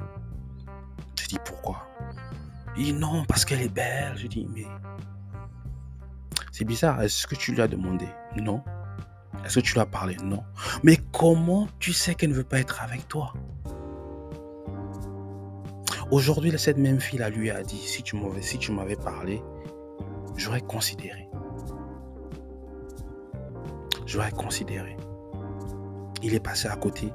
Je 1.19 1.27
dis 1.27 1.39
pourquoi? 1.43 1.87
Il 2.77 2.85
dit 2.85 2.93
non, 2.93 3.25
parce 3.25 3.45
qu'elle 3.45 3.61
est 3.61 3.73
belle. 3.73 4.15
Je 4.17 4.27
dis 4.27 4.47
mais 4.53 4.65
c'est 6.51 6.65
bizarre. 6.65 7.01
Est-ce 7.01 7.27
que 7.27 7.35
tu 7.35 7.53
lui 7.53 7.61
as 7.61 7.67
demandé? 7.67 8.07
Non. 8.37 8.63
Est-ce 9.45 9.55
que 9.55 9.65
tu 9.65 9.73
lui 9.73 9.79
as 9.79 9.85
parlé? 9.85 10.17
Non. 10.23 10.43
Mais 10.83 10.97
comment 11.11 11.67
tu 11.79 11.93
sais 11.93 12.15
qu'elle 12.15 12.31
ne 12.31 12.35
veut 12.35 12.43
pas 12.43 12.59
être 12.59 12.81
avec 12.81 13.07
toi? 13.07 13.33
Aujourd'hui, 16.11 16.57
cette 16.57 16.77
même 16.77 16.99
fille 16.99 17.19
là 17.19 17.29
lui 17.29 17.49
a 17.49 17.63
dit 17.63 17.77
si 17.77 18.03
tu 18.03 18.17
m'avais 18.71 18.95
parlé, 18.95 19.41
j'aurais 20.35 20.61
considéré. 20.61 21.27
J'aurais 24.05 24.31
considéré 24.31 24.97
il 26.25 26.33
est 26.33 26.39
passé 26.39 26.67
à 26.67 26.75
côté 26.75 27.13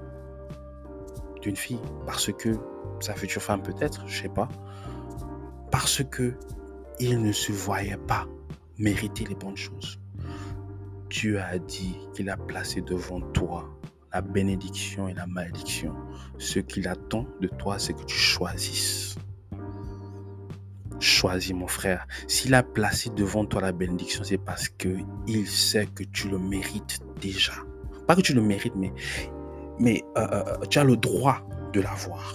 d'une 1.43 1.57
fille 1.57 1.81
parce 2.07 2.33
que 2.33 2.51
sa 3.01 3.15
future 3.15 3.43
femme 3.43 3.61
peut-être, 3.61 4.07
je 4.07 4.23
sais 4.23 4.29
pas, 4.29 4.49
parce 5.73 6.05
que 6.05 6.35
il 7.01 7.21
ne 7.21 7.33
se 7.33 7.51
voyait 7.51 7.97
pas 7.97 8.27
mériter 8.79 9.25
les 9.25 9.35
bonnes 9.35 9.57
choses. 9.57 9.99
Dieu 11.11 11.41
a 11.41 11.59
dit 11.59 11.97
qu'il 12.15 12.31
a 12.31 12.37
placé 12.37 12.81
devant 12.81 13.21
toi 13.21 13.69
la 14.13 14.23
bénédiction 14.23 15.09
et 15.09 15.15
la 15.15 15.27
malédiction. 15.27 15.93
Ce 16.39 16.61
qu'il 16.61 16.87
attend 16.87 17.27
de 17.41 17.49
toi, 17.49 17.81
c'est 17.81 17.95
que 17.95 18.05
tu 18.05 18.17
choisisses. 18.17 19.17
Choisis 21.01 21.53
mon 21.53 21.67
frère. 21.67 22.07
S'il 22.29 22.55
a 22.55 22.63
placé 22.63 23.11
devant 23.11 23.45
toi 23.45 23.61
la 23.61 23.73
bénédiction, 23.73 24.23
c'est 24.23 24.39
parce 24.39 24.69
qu'il 24.69 25.47
sait 25.49 25.87
que 25.87 26.05
tu 26.05 26.29
le 26.29 26.39
mérites 26.39 27.01
déjà. 27.21 27.55
Pas 28.07 28.15
que 28.15 28.21
tu 28.21 28.33
le 28.33 28.43
mérites, 28.43 28.77
mais, 28.77 28.93
mais 29.81 30.05
euh, 30.17 30.21
euh, 30.21 30.45
euh, 30.47 30.67
tu 30.67 30.79
as 30.79 30.85
le 30.85 30.97
droit 30.97 31.43
de 31.73 31.81
l'avoir. 31.81 32.35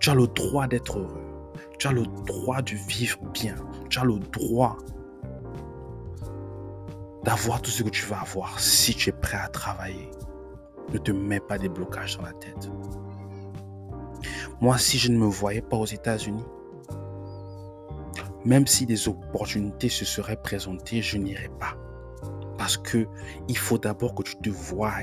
Tu 0.00 0.10
as 0.10 0.14
le 0.14 0.26
droit 0.26 0.66
d'être 0.66 0.98
heureux. 0.98 1.52
Tu 1.78 1.86
as 1.86 1.92
le 1.92 2.04
droit 2.26 2.60
de 2.60 2.74
vivre 2.88 3.20
bien. 3.32 3.54
Tu 3.88 3.98
as 3.98 4.04
le 4.04 4.18
droit 4.18 4.76
d'avoir 7.28 7.60
tout 7.60 7.70
ce 7.70 7.82
que 7.82 7.90
tu 7.90 8.06
vas 8.06 8.20
avoir 8.22 8.58
si 8.58 8.94
tu 8.94 9.10
es 9.10 9.12
prêt 9.12 9.36
à 9.36 9.48
travailler. 9.48 10.10
Ne 10.94 10.98
te 10.98 11.12
mets 11.12 11.40
pas 11.40 11.58
des 11.58 11.68
blocages 11.68 12.16
dans 12.16 12.22
la 12.22 12.32
tête. 12.32 12.70
Moi, 14.62 14.78
si 14.78 14.96
je 14.96 15.12
ne 15.12 15.18
me 15.18 15.26
voyais 15.26 15.60
pas 15.60 15.76
aux 15.76 15.84
États-Unis, 15.84 16.46
même 18.46 18.66
si 18.66 18.86
des 18.86 19.08
opportunités 19.08 19.90
se 19.90 20.06
seraient 20.06 20.40
présentées, 20.40 21.02
je 21.02 21.18
n'irais 21.18 21.50
pas. 21.60 21.76
Parce 22.56 22.78
que 22.78 23.06
il 23.46 23.58
faut 23.58 23.76
d'abord 23.76 24.14
que 24.14 24.22
tu 24.22 24.34
te 24.36 24.48
voies 24.48 24.94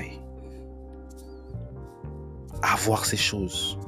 avoir 2.60 3.04
ces 3.04 3.16
choses 3.16 3.78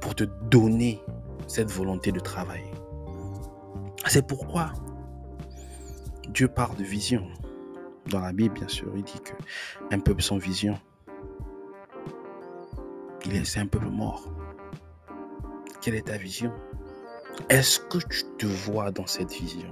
pour 0.00 0.14
te 0.14 0.22
donner 0.48 1.02
cette 1.48 1.72
volonté 1.72 2.12
de 2.12 2.20
travailler. 2.20 2.70
C'est 4.06 4.24
pourquoi 4.24 4.70
Dieu 6.36 6.48
parle 6.48 6.76
de 6.76 6.84
vision. 6.84 7.26
Dans 8.10 8.20
la 8.20 8.30
Bible, 8.30 8.52
bien 8.52 8.68
sûr, 8.68 8.92
il 8.94 9.02
dit 9.02 9.20
que 9.20 9.32
un 9.90 9.98
peuple 9.98 10.20
sans 10.20 10.36
vision, 10.36 10.78
il 13.24 13.34
est, 13.34 13.56
un 13.56 13.66
peuple 13.66 13.86
mort. 13.86 14.30
Quelle 15.80 15.94
est 15.94 16.08
ta 16.08 16.18
vision? 16.18 16.52
Est-ce 17.48 17.80
que 17.80 17.96
tu 18.06 18.24
te 18.36 18.44
vois 18.44 18.90
dans 18.90 19.06
cette 19.06 19.32
vision? 19.32 19.70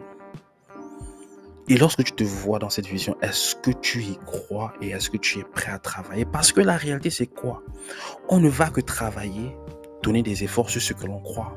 Et 1.69 1.77
lorsque 1.77 2.03
tu 2.03 2.13
te 2.13 2.25
vois 2.25 2.59
dans 2.59 2.71
cette 2.71 2.87
vision, 2.87 3.15
est-ce 3.21 3.57
que 3.57 3.71
tu 3.71 4.01
y 4.01 4.17
crois 4.25 4.73
et 4.81 4.89
est-ce 4.89 5.11
que 5.11 5.19
tu 5.19 5.41
es 5.41 5.45
prêt 5.45 5.71
à 5.71 5.79
travailler? 5.79 6.25
Parce 6.25 6.51
que 6.51 6.63
la 6.63 6.79
réalité, 6.79 7.11
c'est 7.11 7.27
quoi? 7.27 7.63
On 8.31 8.41
ne 8.41 8.49
va 8.49 8.71
que 8.71 8.81
travailler, 8.81 9.55
donner 10.03 10.23
des 10.23 10.45
efforts 10.45 10.71
sur 10.71 10.81
ce 10.81 10.95
que 10.95 11.05
l'on 11.05 11.21
croit. 11.21 11.55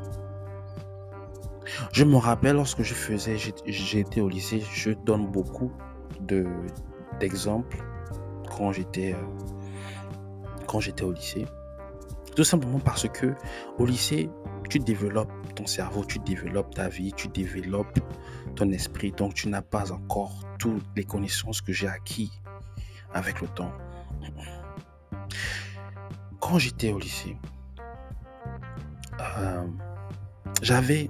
Je 1.91 2.03
me 2.03 2.17
rappelle 2.17 2.56
lorsque 2.56 2.84
je 2.84 2.93
faisais, 2.93 3.38
j'étais 3.65 4.21
au 4.21 4.30
lycée, 4.30 4.63
je 4.73 4.91
donne 4.91 5.27
beaucoup 5.27 5.71
de 6.21 6.45
d'exemple 7.19 7.84
quand 8.49 8.71
j'étais 8.71 9.13
euh, 9.13 9.17
quand 10.67 10.80
j'étais 10.80 11.03
au 11.03 11.12
lycée. 11.12 11.45
Tout 12.36 12.43
simplement 12.43 12.80
parce 12.80 13.08
que 13.10 13.34
au 13.80 13.86
lycée, 13.86 14.30
tu 14.69 14.80
développes 14.80 15.32
ton 15.56 15.65
cerveau, 15.65 16.06
tu 16.06 16.19
développes 16.19 16.73
ta 16.75 16.89
vie, 16.89 17.13
tu 17.13 17.27
développes 17.30 17.99
ton 18.56 18.69
esprit. 18.71 19.12
Donc, 19.12 19.34
tu 19.34 19.47
n'as 19.47 19.62
pas 19.62 19.91
encore 19.91 20.43
toutes 20.60 20.84
les 20.95 21.03
connaissances 21.03 21.62
que 21.62 21.71
j'ai 21.71 21.88
acquis 21.88 22.32
avec 23.13 23.41
le 23.41 23.47
temps. 23.47 23.71
Quand 26.39 26.60
j'étais 26.60 26.91
au 26.91 26.99
lycée, 26.99 27.38
euh, 29.19 29.65
j'avais 30.62 31.10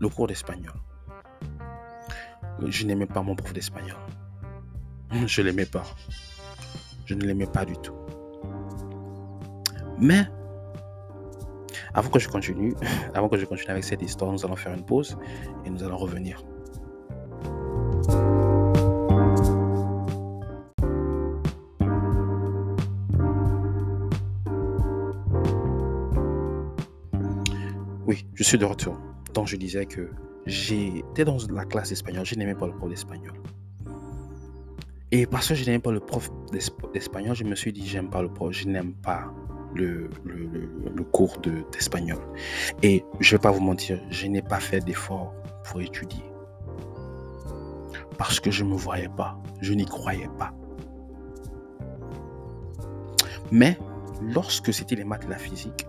le 0.00 0.08
cours 0.08 0.26
d'espagnol. 0.26 0.74
Je 2.66 2.86
n'aimais 2.86 3.06
pas 3.06 3.22
mon 3.22 3.34
prof 3.34 3.52
d'espagnol. 3.52 3.96
Je 5.26 5.42
l'aimais 5.42 5.66
pas. 5.66 5.84
Je 7.06 7.14
ne 7.14 7.22
l'aimais 7.22 7.46
pas 7.46 7.64
du 7.64 7.76
tout. 7.78 7.94
Mais, 9.98 10.26
avant 11.94 12.10
que 12.10 12.18
je 12.18 12.28
continue, 12.28 12.74
avant 13.14 13.28
que 13.28 13.36
je 13.36 13.44
continue 13.44 13.70
avec 13.70 13.84
cette 13.84 14.02
histoire, 14.02 14.32
nous 14.32 14.44
allons 14.44 14.56
faire 14.56 14.74
une 14.74 14.84
pause 14.84 15.16
et 15.64 15.70
nous 15.70 15.82
allons 15.82 15.96
revenir. 15.96 16.44
Oui, 28.06 28.26
je 28.34 28.42
suis 28.42 28.58
de 28.58 28.64
retour. 28.64 29.07
Donc 29.34 29.46
je 29.46 29.56
disais 29.56 29.86
que 29.86 30.10
j'étais 30.46 31.24
dans 31.24 31.36
la 31.50 31.64
classe 31.64 31.90
d'espagnol, 31.90 32.24
je 32.24 32.34
n'aimais 32.34 32.54
pas 32.54 32.66
le 32.66 32.72
prof 32.72 32.88
d'espagnol. 32.88 33.34
Et 35.10 35.26
parce 35.26 35.48
que 35.48 35.54
je 35.54 35.64
n'aimais 35.64 35.78
pas 35.78 35.92
le 35.92 36.00
prof 36.00 36.30
d'espagnol, 36.92 37.34
je 37.34 37.44
me 37.44 37.54
suis 37.54 37.72
dit, 37.72 37.86
j'aime 37.86 38.10
pas 38.10 38.22
le 38.22 38.28
prof, 38.28 38.52
je 38.52 38.68
n'aime 38.68 38.92
pas 38.92 39.32
le, 39.74 40.10
le, 40.24 41.04
cours 41.04 41.38
d'espagnol. 41.72 42.18
et 42.82 43.04
je 43.20 43.36
vais 43.36 43.40
pas 43.40 43.50
vous 43.50 43.60
mentir, 43.60 44.00
je 44.10 44.26
n'ai 44.26 44.42
pas 44.42 44.60
fait 44.60 44.80
d'effort 44.80 45.34
pour 45.64 45.80
étudier. 45.80 46.24
Parce 48.18 48.40
que 48.40 48.50
je 48.50 48.64
ne 48.64 48.70
me 48.70 48.76
voyais 48.76 49.08
pas, 49.08 49.38
je 49.60 49.72
n'y 49.72 49.84
croyais 49.84 50.28
pas. 50.38 50.52
Mais 53.50 53.78
lorsque 54.22 54.72
c'était 54.74 54.96
les 54.96 55.04
maths 55.04 55.24
et 55.24 55.28
la 55.28 55.38
physique, 55.38 55.86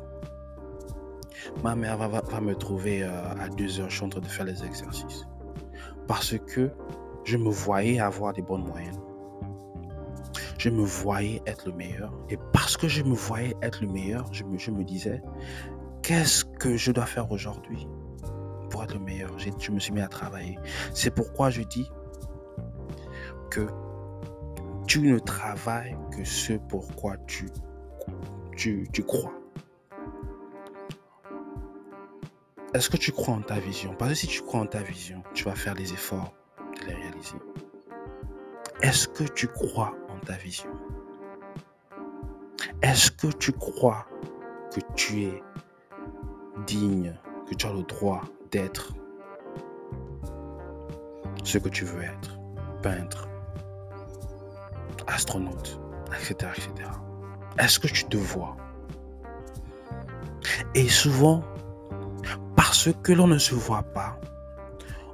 ma 1.63 1.75
mère 1.75 1.97
va, 1.97 2.41
me 2.41 2.56
trouver 2.56 3.04
euh, 3.04 3.10
à 3.39 3.49
deux 3.49 3.80
heures, 3.80 3.89
je 3.89 3.95
suis 3.95 4.06
en 4.06 4.10
train 4.10 4.21
de 4.21 4.28
faire 4.28 4.45
les 4.45 4.63
exercices. 4.63 5.28
Parce 6.08 6.38
que 6.38 6.71
je 7.23 7.38
me 7.38 7.49
voyais 7.49 7.99
avoir 7.99 8.34
des 8.34 8.41
bonnes 8.41 8.65
moyennes. 8.65 8.99
Je 10.58 10.69
me 10.69 10.84
voyais 10.84 11.41
être 11.45 11.67
le 11.67 11.73
meilleur. 11.73 12.13
Et 12.30 12.38
parce 12.54 12.75
que 12.75 12.88
je 12.88 13.04
me 13.04 13.13
voyais 13.13 13.56
être 13.62 13.82
le 13.82 13.88
meilleur, 13.88 14.25
je 14.34 14.43
me, 14.43 14.58
je 14.58 14.71
me 14.71 14.84
disais, 14.84 15.21
qu'est-ce 16.02 16.43
que 16.43 16.75
je 16.75 16.91
dois 16.91 17.06
faire 17.06 17.32
aujourd'hui 17.32 17.88
pour 18.69 18.84
être 18.84 18.93
le 18.93 18.99
meilleur? 18.99 19.32
Je 19.38 19.71
me 19.71 19.80
suis 19.80 19.93
mis 19.93 20.02
à 20.02 20.08
travailler. 20.08 20.58
C'est 20.93 21.12
pourquoi 21.12 21.49
je 21.49 21.62
dis 21.62 21.89
que 23.49 23.67
tu 24.88 25.02
ne 25.02 25.19
travailles 25.19 25.95
que 26.12 26.23
ce 26.23 26.54
pourquoi 26.54 27.15
tu, 27.28 27.49
tu, 28.58 28.88
tu 28.91 29.04
crois. 29.04 29.38
Est-ce 32.73 32.88
que 32.89 32.97
tu 32.97 33.12
crois 33.12 33.34
en 33.34 33.41
ta 33.41 33.60
vision? 33.60 33.95
Parce 33.95 34.12
que 34.12 34.17
si 34.17 34.27
tu 34.27 34.41
crois 34.43 34.60
en 34.60 34.67
ta 34.67 34.79
vision, 34.79 35.23
tu 35.34 35.43
vas 35.45 35.55
faire 35.55 35.73
les 35.73 35.91
efforts 35.91 36.34
de 36.79 36.86
les 36.86 36.93
réaliser. 36.93 37.38
Est-ce 38.82 39.08
que 39.08 39.23
tu 39.23 39.47
crois 39.47 39.95
en 40.10 40.19
ta 40.19 40.34
vision? 40.34 40.69
Est-ce 42.84 43.10
que 43.10 43.27
tu 43.27 43.51
crois 43.53 44.05
que 44.71 44.82
tu 44.95 45.23
es 45.23 45.43
digne, 46.67 47.15
que 47.49 47.55
tu 47.55 47.65
as 47.65 47.73
le 47.73 47.82
droit 47.82 48.21
d'être 48.51 48.93
ce 51.43 51.58
que 51.58 51.69
tu 51.69 51.86
veux 51.86 52.03
être? 52.03 52.39
Peintre, 52.84 53.27
astronaute, 55.08 55.82
etc. 56.13 56.51
etc. 56.55 56.89
Est-ce 57.58 57.79
que 57.79 57.88
tu 57.88 58.05
te 58.05 58.17
vois? 58.17 58.55
Et 60.75 60.88
souvent, 60.88 61.43
parce 62.69 62.93
que 63.01 63.13
l'on 63.13 63.25
ne 63.25 63.39
se 63.39 63.55
voit 63.55 63.82
pas, 63.82 64.21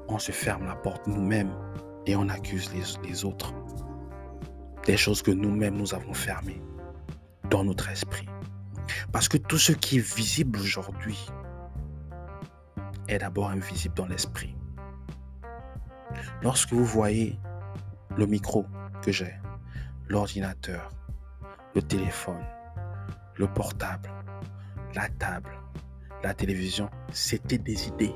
on 0.09 0.19
se 0.19 0.33
ferme 0.33 0.65
la 0.65 0.75
porte 0.75 1.07
nous-mêmes 1.07 1.55
et 2.05 2.13
on 2.17 2.27
accuse 2.27 2.69
les, 3.01 3.23
autres 3.23 3.53
des 4.85 4.97
choses 4.97 5.21
que 5.21 5.31
nous-mêmes 5.31 5.77
nous 5.77 5.93
avons 5.93 6.13
fermées 6.13 6.61
dans 7.49 7.63
notre 7.63 7.87
esprit. 7.87 8.27
Parce 9.13 9.29
que 9.29 9.37
tout 9.37 9.57
ce 9.57 9.71
qui 9.71 9.99
est 9.99 10.15
visible 10.15 10.59
aujourd'hui 10.59 11.17
est 13.07 13.19
d'abord 13.19 13.51
invisible 13.51 13.95
dans 13.95 14.07
l'esprit. 14.07 14.53
Lorsque 16.41 16.73
vous 16.73 16.83
voyez 16.83 17.39
le 18.17 18.25
micro 18.25 18.65
que 19.01 19.13
j'ai, 19.13 19.33
l'ordinateur, 20.09 20.89
le 21.73 21.81
téléphone, 21.81 22.43
le 23.37 23.47
portable, 23.47 24.09
la 24.93 25.07
table, 25.07 25.57
la 26.25 26.33
télévision, 26.33 26.89
c'était 27.13 27.59
des 27.59 27.87
idées. 27.87 28.15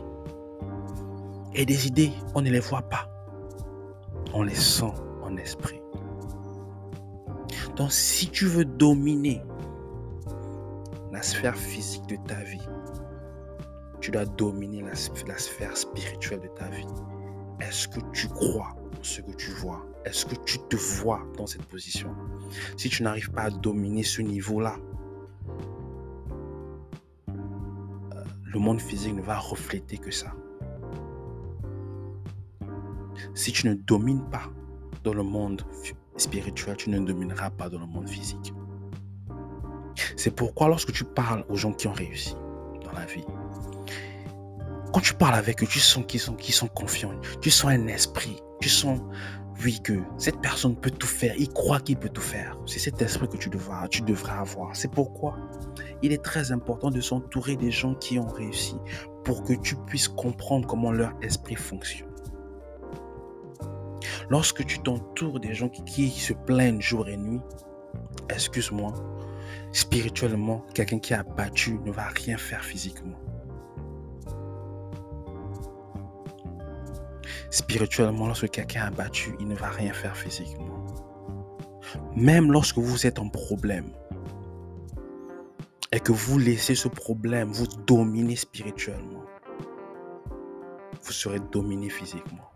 Et 1.54 1.64
des 1.64 1.86
idées, 1.86 2.12
on 2.34 2.42
ne 2.42 2.50
les 2.50 2.60
voit 2.60 2.82
pas. 2.82 3.08
On 4.34 4.42
les 4.42 4.56
sent 4.56 4.92
en 5.22 5.38
esprit. 5.38 5.80
Donc 7.76 7.92
si 7.92 8.28
tu 8.32 8.46
veux 8.46 8.66
dominer 8.66 9.44
la 11.12 11.22
sphère 11.22 11.56
physique 11.56 12.08
de 12.08 12.16
ta 12.28 12.42
vie, 12.42 12.68
tu 14.02 14.10
dois 14.10 14.26
dominer 14.26 14.82
la, 14.82 14.96
sphère 14.96 15.78
spirituelle 15.78 16.40
de 16.40 16.48
ta 16.48 16.68
vie. 16.70 16.88
Est-ce 17.60 17.88
que 17.88 18.00
tu 18.12 18.28
crois 18.28 18.76
ce 19.04 19.22
que 19.22 19.34
tu 19.34 19.52
vois? 19.52 19.86
Est-ce 20.06 20.26
que 20.26 20.36
tu 20.46 20.58
te 20.68 20.76
vois 20.76 21.22
dans 21.38 21.46
cette 21.46 21.66
position? 21.66 22.10
Si 22.76 22.90
tu 22.90 23.04
n'arrives 23.04 23.30
pas 23.30 23.44
à 23.44 23.50
dominer 23.52 24.02
ce 24.02 24.24
niveau-là, 24.24 24.78
le 28.52 28.60
monde 28.60 28.82
physique 28.82 29.16
ne 29.16 29.22
va 29.22 29.38
refléter 29.38 29.98
que 29.98 30.12
ça. 30.12 30.34
Si 33.36 33.52
tu 33.52 33.68
ne 33.68 33.74
domines 33.74 34.28
pas 34.30 34.50
dans 35.04 35.14
le 35.14 35.24
monde 35.24 35.62
spirituel, 36.18 36.76
tu 36.78 36.90
ne 36.90 37.00
domineras 37.00 37.52
pas 37.52 37.70
dans 37.70 37.80
le 37.80 37.86
monde 37.86 38.10
physique. 38.10 38.54
C'est 40.16 40.32
pourquoi 40.32 40.68
lorsque 40.68 40.92
tu 40.92 41.04
parles 41.04 41.46
aux 41.50 41.56
gens 41.56 41.74
qui 41.74 41.88
ont 41.88 41.94
réussi 41.94 42.36
dans 42.84 42.92
la 42.94 43.06
vie, 43.06 43.26
quand 44.94 45.02
tu 45.02 45.14
parles 45.14 45.36
avec 45.36 45.62
eux, 45.62 45.68
tu 45.68 45.80
sens 45.80 46.04
qu'ils 46.08 46.20
sont, 46.20 46.68
confiants, 46.68 47.14
tu 47.42 47.52
sens 47.52 47.70
un 47.70 47.88
esprit, 47.88 48.38
tu 48.60 48.70
sens 48.70 49.00
oui, 49.64 49.80
que 49.84 50.00
cette 50.18 50.40
personne 50.40 50.76
peut 50.76 50.90
tout 50.90 51.08
faire, 51.08 51.36
il 51.38 51.50
croit 51.50 51.82
qu'il 51.82 51.98
peut 51.98 52.10
tout 52.10 52.22
faire. 52.22 52.58
C'est 52.66 52.80
cet 52.80 53.02
esprit 53.02 53.28
que 53.28 53.38
tu 53.38 53.50
devras, 53.50 53.88
tu 53.90 54.02
devras 54.02 54.40
avoir. 54.40 54.76
C'est 54.76 54.90
pourquoi 54.90 55.38
il 56.02 56.12
est 56.12 56.24
très 56.24 56.52
important 56.52 56.92
de 56.92 57.02
s'entourer 57.02 57.56
des 57.56 57.72
gens 57.72 57.96
qui 57.96 58.20
ont 58.20 58.28
réussi 58.28 58.76
pour 59.24 59.44
que 59.44 59.54
tu 59.54 59.76
puisses 59.76 60.08
comprendre 60.08 60.68
comment 60.68 60.92
leur 60.92 61.14
esprit 61.22 61.56
fonctionne. 61.56 62.10
Lorsque 64.30 64.66
tu 64.66 64.80
t'entoures 64.80 65.40
des 65.40 65.54
gens 65.54 65.70
qui, 65.70 66.10
se 66.10 66.34
plaignent 66.34 66.82
jour 66.82 67.10
et 67.10 67.18
nuit, 67.18 67.42
excuse-moi, 68.30 68.94
spirituellement, 69.72 70.64
quelqu'un 70.74 71.00
qui 71.00 71.14
a 71.14 71.24
battu 71.24 71.80
ne 71.86 71.92
va 71.92 72.08
rien 72.08 72.38
faire 72.38 72.64
physiquement. 72.64 73.18
Spirituellement, 77.50 78.28
lorsque 78.28 78.50
quelqu'un 78.50 78.86
a 78.86 78.92
battu, 78.92 79.36
il 79.40 79.48
ne 79.48 79.56
va 79.56 79.70
rien 79.70 79.92
faire 79.92 80.16
physiquement. 80.16 80.86
Même 82.16 82.52
lorsque 82.52 82.78
vous 82.78 83.08
êtes 83.08 83.18
en 83.18 83.30
problème 83.30 83.92
et 85.92 86.00
que 86.00 86.12
vous 86.12 86.38
laissez 86.38 86.76
ce 86.76 86.88
problème 86.88 87.52
vous 87.52 87.68
dominer 87.88 88.36
spirituellement, 88.36 89.24
vous 91.02 91.12
serez 91.12 91.40
dominé 91.40 91.90
physiquement. 91.90 92.52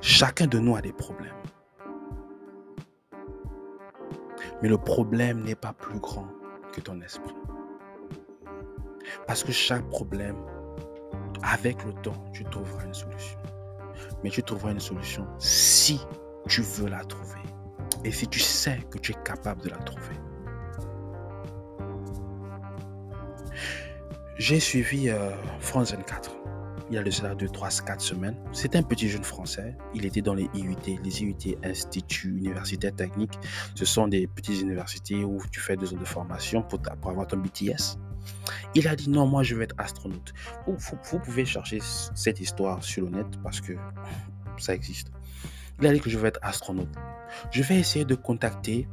Chacun 0.00 0.46
de 0.46 0.58
nous 0.58 0.76
a 0.76 0.82
des 0.82 0.92
problèmes. 0.92 1.32
Mais 4.62 4.68
le 4.68 4.78
problème 4.78 5.42
n'est 5.42 5.54
pas 5.54 5.72
plus 5.72 5.98
grand 5.98 6.28
que 6.72 6.80
ton 6.80 7.00
esprit. 7.00 7.34
Parce 9.26 9.42
que 9.42 9.52
chaque 9.52 9.88
problème 9.88 10.36
avec 11.42 11.84
le 11.84 11.92
temps, 11.94 12.24
tu 12.32 12.44
trouveras 12.44 12.84
une 12.84 12.94
solution. 12.94 13.38
Mais 14.22 14.30
tu 14.30 14.42
trouveras 14.42 14.72
une 14.72 14.80
solution 14.80 15.26
si 15.38 16.00
tu 16.48 16.62
veux 16.62 16.88
la 16.88 17.04
trouver. 17.04 17.43
Et 18.04 18.12
si 18.12 18.28
tu 18.28 18.38
sais 18.38 18.78
que 18.90 18.98
tu 18.98 19.12
es 19.12 19.16
capable 19.24 19.62
de 19.62 19.70
la 19.70 19.78
trouver. 19.78 20.16
J'ai 24.36 24.60
suivi 24.60 25.08
euh, 25.08 25.30
France 25.60 25.92
24. 25.92 26.36
Il 26.90 26.96
y 26.96 26.98
a 26.98 27.02
de 27.02 27.10
cela 27.10 27.34
2, 27.34 27.48
3, 27.48 27.68
4 27.86 28.00
semaines. 28.00 28.36
C'était 28.52 28.78
un 28.78 28.82
petit 28.82 29.08
jeune 29.08 29.24
français. 29.24 29.76
Il 29.94 30.04
était 30.04 30.20
dans 30.20 30.34
les 30.34 30.50
IUT, 30.54 30.76
les 30.86 31.22
IUT, 31.22 31.56
Instituts 31.62 32.36
universitaires 32.36 32.94
techniques. 32.94 33.38
Ce 33.74 33.84
sont 33.84 34.06
des 34.06 34.26
petites 34.26 34.60
universités 34.60 35.24
où 35.24 35.40
tu 35.50 35.60
fais 35.60 35.76
deux 35.76 35.94
ans 35.94 35.98
de 35.98 36.04
formation 36.04 36.62
pour, 36.62 36.80
avoir 37.08 37.26
ton 37.26 37.38
BTS. 37.38 37.96
Il 38.74 38.86
a 38.86 38.96
dit 38.96 39.08
non, 39.08 39.26
moi 39.26 39.42
je 39.42 39.54
veux 39.54 39.62
être 39.62 39.74
astronaute. 39.78 40.34
Vous, 40.66 41.18
pouvez 41.24 41.44
chercher 41.44 41.78
cette 42.14 42.40
histoire 42.40 42.84
sur 42.84 43.04
le 43.04 43.10
net 43.10 43.26
parce 43.42 43.60
que 43.60 43.72
ça 44.58 44.74
existe. 44.74 45.10
Il 45.80 45.86
a 45.86 45.92
dit 45.92 46.00
que 46.00 46.10
je 46.10 46.18
veux 46.18 46.26
être 46.26 46.40
astronaute. 46.42 46.94
Je 47.50 47.62
vais 47.62 47.78
essayer 47.78 48.04
de 48.04 48.14
contacter 48.14 48.88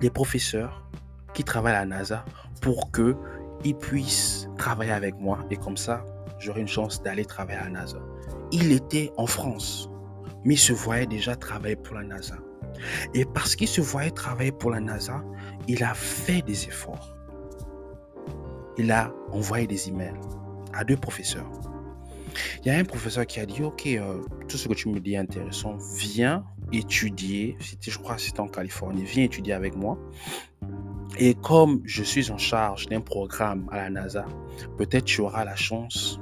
les 0.00 0.10
professeurs 0.10 0.88
qui 1.34 1.44
travaillent 1.44 1.74
à 1.74 1.80
la 1.80 1.86
NASA 1.86 2.24
pour 2.60 2.90
qu'ils 2.92 3.76
puissent 3.76 4.48
travailler 4.56 4.92
avec 4.92 5.16
moi 5.16 5.44
et 5.50 5.56
comme 5.56 5.76
ça, 5.76 6.04
j'aurai 6.38 6.60
une 6.60 6.68
chance 6.68 7.02
d'aller 7.02 7.24
travailler 7.24 7.58
à 7.58 7.64
la 7.64 7.70
NASA. 7.70 7.98
Il 8.52 8.72
était 8.72 9.12
en 9.16 9.26
France, 9.26 9.90
mais 10.44 10.54
il 10.54 10.58
se 10.58 10.72
voyait 10.72 11.06
déjà 11.06 11.36
travailler 11.36 11.76
pour 11.76 11.96
la 11.96 12.02
NASA. 12.02 12.36
Et 13.14 13.24
parce 13.24 13.56
qu'il 13.56 13.68
se 13.68 13.80
voyait 13.80 14.10
travailler 14.10 14.52
pour 14.52 14.70
la 14.70 14.80
NASA, 14.80 15.22
il 15.68 15.82
a 15.82 15.94
fait 15.94 16.42
des 16.42 16.66
efforts. 16.66 17.14
Il 18.78 18.90
a 18.92 19.12
envoyé 19.32 19.66
des 19.66 19.88
emails 19.88 20.18
à 20.72 20.84
deux 20.84 20.96
professeurs. 20.96 21.50
Il 22.64 22.68
y 22.68 22.70
a 22.74 22.78
un 22.78 22.84
professeur 22.84 23.26
qui 23.26 23.40
a 23.40 23.46
dit, 23.46 23.62
OK, 23.62 23.86
euh, 23.86 24.22
tout 24.48 24.56
ce 24.56 24.68
que 24.68 24.74
tu 24.74 24.88
me 24.88 25.00
dis 25.00 25.14
est 25.14 25.18
intéressant, 25.18 25.76
viens 25.96 26.44
étudier, 26.72 27.56
je 27.80 27.98
crois 27.98 28.16
que 28.16 28.20
c'était 28.20 28.40
en 28.40 28.48
Californie, 28.48 29.04
viens 29.04 29.24
étudier 29.24 29.52
avec 29.52 29.76
moi. 29.76 29.98
Et 31.18 31.34
comme 31.34 31.82
je 31.84 32.02
suis 32.02 32.30
en 32.30 32.38
charge 32.38 32.86
d'un 32.86 33.00
programme 33.00 33.68
à 33.72 33.76
la 33.76 33.90
NASA, 33.90 34.26
peut-être 34.78 35.04
tu 35.04 35.20
auras 35.20 35.44
la 35.44 35.56
chance 35.56 36.20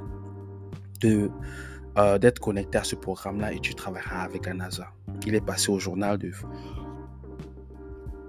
euh, 1.05 2.17
d'être 2.17 2.39
connecté 2.39 2.77
à 2.77 2.83
ce 2.83 2.95
programme-là 2.95 3.53
et 3.53 3.59
tu 3.59 3.75
travailleras 3.75 4.21
avec 4.21 4.45
la 4.45 4.53
NASA. 4.53 4.87
Il 5.25 5.35
est 5.35 5.45
passé 5.45 5.71
au 5.71 5.79
journal 5.79 6.17
de, 6.17 6.31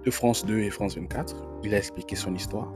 de 0.05 0.11
France 0.11 0.45
2 0.45 0.59
et 0.61 0.71
France 0.71 0.97
24. 0.97 1.37
Il 1.65 1.75
a 1.75 1.79
expliqué 1.79 2.17
son 2.17 2.35
histoire. 2.35 2.73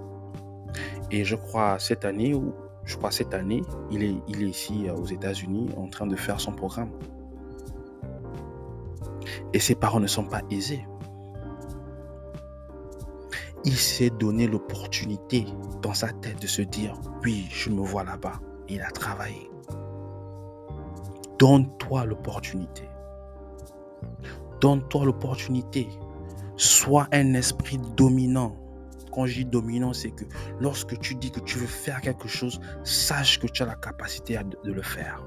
Et 1.11 1.25
je 1.25 1.37
crois 1.37 1.79
cette 1.79 2.05
année, 2.05 2.35
ou 2.35 2.55
je 2.85 2.97
crois 2.97 3.11
cette 3.11 3.35
année, 3.35 3.63
il 3.91 4.03
est, 4.03 4.15
il 4.29 4.43
est 4.43 4.49
ici 4.49 4.89
euh, 4.89 4.95
aux 4.95 5.07
États-Unis 5.07 5.71
en 5.77 5.89
train 5.89 6.07
de 6.07 6.17
faire 6.17 6.41
son 6.41 6.53
programme. 6.53 6.91
Et 9.53 9.61
ses 9.61 9.75
parents 9.75 10.01
ne 10.01 10.07
sont 10.07 10.25
pas 10.25 10.43
aisés. 10.51 10.87
Il 13.65 13.77
s'est 13.77 14.11
donné 14.11 14.47
l'opportunité 14.47 15.47
dans 15.81 15.95
sa 15.95 16.09
tête 16.09 16.43
de 16.43 16.47
se 16.47 16.61
dire, 16.61 17.01
oui, 17.25 17.47
je 17.51 17.71
me 17.71 17.81
vois 17.81 18.05
là-bas. 18.05 18.41
Il 18.69 18.83
a 18.83 18.91
travaillé. 18.91 19.51
Donne-toi 21.39 22.05
l'opportunité. 22.05 22.89
Donne-toi 24.61 25.07
l'opportunité. 25.07 25.89
Sois 26.57 27.09
un 27.13 27.35
esprit 27.35 27.79
dominant. 27.97 28.55
Quand 29.15 29.27
je 29.27 29.35
dis 29.35 29.45
dominant, 29.45 29.93
c'est 29.93 30.11
que 30.11 30.25
lorsque 30.61 30.99
tu 30.99 31.15
dis 31.15 31.31
que 31.31 31.41
tu 31.41 31.59
veux 31.59 31.67
faire 31.67 32.01
quelque 32.01 32.27
chose, 32.27 32.61
sache 32.83 33.39
que 33.39 33.47
tu 33.47 33.63
as 33.63 33.67
la 33.67 33.77
capacité 33.77 34.39
de 34.65 34.73
le 34.73 34.83
faire. 34.83 35.25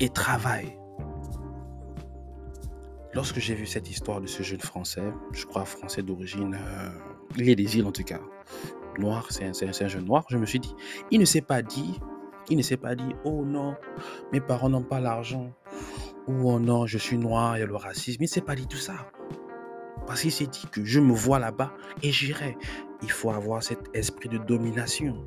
Et 0.00 0.08
travaille. 0.08 0.76
Lorsque 3.14 3.38
j'ai 3.38 3.54
vu 3.54 3.66
cette 3.66 3.88
histoire 3.88 4.20
de 4.20 4.26
ce 4.26 4.42
jeune 4.42 4.60
français, 4.60 5.12
je 5.32 5.44
crois 5.46 5.64
français 5.64 6.02
d'origine, 6.02 6.54
euh, 6.54 6.90
il 7.36 7.48
est 7.48 7.56
des 7.56 7.76
îles 7.76 7.86
en 7.86 7.92
tout 7.92 8.04
cas, 8.04 8.20
noir, 8.98 9.26
c'est 9.30 9.44
un, 9.44 9.68
un, 9.68 9.88
jeune 9.88 10.04
noir, 10.04 10.24
je 10.28 10.36
me 10.36 10.46
suis 10.46 10.60
dit, 10.60 10.74
il 11.10 11.18
ne 11.18 11.24
s'est 11.24 11.40
pas 11.40 11.62
dit, 11.62 11.98
il 12.48 12.56
ne 12.56 12.62
s'est 12.62 12.76
pas 12.76 12.94
dit, 12.94 13.12
oh 13.24 13.44
non, 13.44 13.74
mes 14.32 14.40
parents 14.40 14.68
n'ont 14.68 14.84
pas 14.84 15.00
l'argent, 15.00 15.52
ou 16.28 16.50
oh 16.50 16.60
non, 16.60 16.86
je 16.86 16.98
suis 16.98 17.18
noir, 17.18 17.56
il 17.56 17.60
y 17.60 17.62
a 17.64 17.66
le 17.66 17.74
racisme, 17.74 18.22
il 18.22 18.26
ne 18.26 18.30
s'est 18.30 18.40
pas 18.42 18.54
dit 18.54 18.68
tout 18.68 18.76
ça. 18.76 19.10
Parce 20.10 20.22
qu'il 20.22 20.32
s'est 20.32 20.48
dit 20.48 20.66
que 20.72 20.84
je 20.84 20.98
me 20.98 21.12
vois 21.12 21.38
là-bas 21.38 21.72
et 22.02 22.10
j'irai. 22.10 22.58
Il 23.00 23.12
faut 23.12 23.30
avoir 23.30 23.62
cet 23.62 23.78
esprit 23.94 24.28
de 24.28 24.38
domination. 24.38 25.24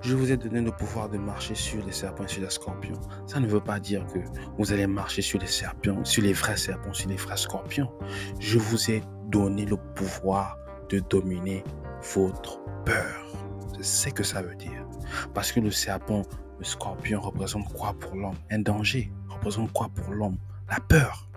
Je 0.00 0.16
vous 0.16 0.32
ai 0.32 0.38
donné 0.38 0.62
le 0.62 0.70
pouvoir 0.72 1.10
de 1.10 1.18
marcher 1.18 1.54
sur 1.54 1.84
les 1.84 1.92
serpents 1.92 2.24
et 2.24 2.28
sur 2.28 2.40
les 2.40 2.48
scorpions. 2.48 2.98
Ça 3.26 3.40
ne 3.40 3.46
veut 3.46 3.60
pas 3.60 3.78
dire 3.78 4.06
que 4.06 4.20
vous 4.56 4.72
allez 4.72 4.86
marcher 4.86 5.20
sur 5.20 5.38
les 5.38 5.46
serpents, 5.46 6.02
sur 6.02 6.22
les 6.22 6.32
vrais 6.32 6.56
serpents, 6.56 6.94
sur 6.94 7.10
les 7.10 7.16
vrais 7.16 7.36
scorpions. 7.36 7.92
Je 8.40 8.58
vous 8.58 8.90
ai 8.90 9.02
donné 9.26 9.66
le 9.66 9.76
pouvoir 9.76 10.56
de 10.88 11.00
dominer 11.10 11.62
votre 12.14 12.58
peur. 12.86 13.26
C'est 13.82 14.08
ce 14.08 14.14
que 14.14 14.22
ça 14.22 14.40
veut 14.40 14.54
dire. 14.54 14.86
Parce 15.34 15.52
que 15.52 15.60
le 15.60 15.72
serpent, 15.72 16.22
le 16.58 16.64
scorpion 16.64 17.20
représente 17.20 17.70
quoi 17.74 17.92
pour 18.00 18.16
l'homme? 18.16 18.38
Un 18.50 18.60
danger. 18.60 19.12
Représente 19.28 19.70
quoi 19.74 19.90
pour 19.94 20.14
l'homme? 20.14 20.38
La 20.72 20.80
peur. 20.80 21.28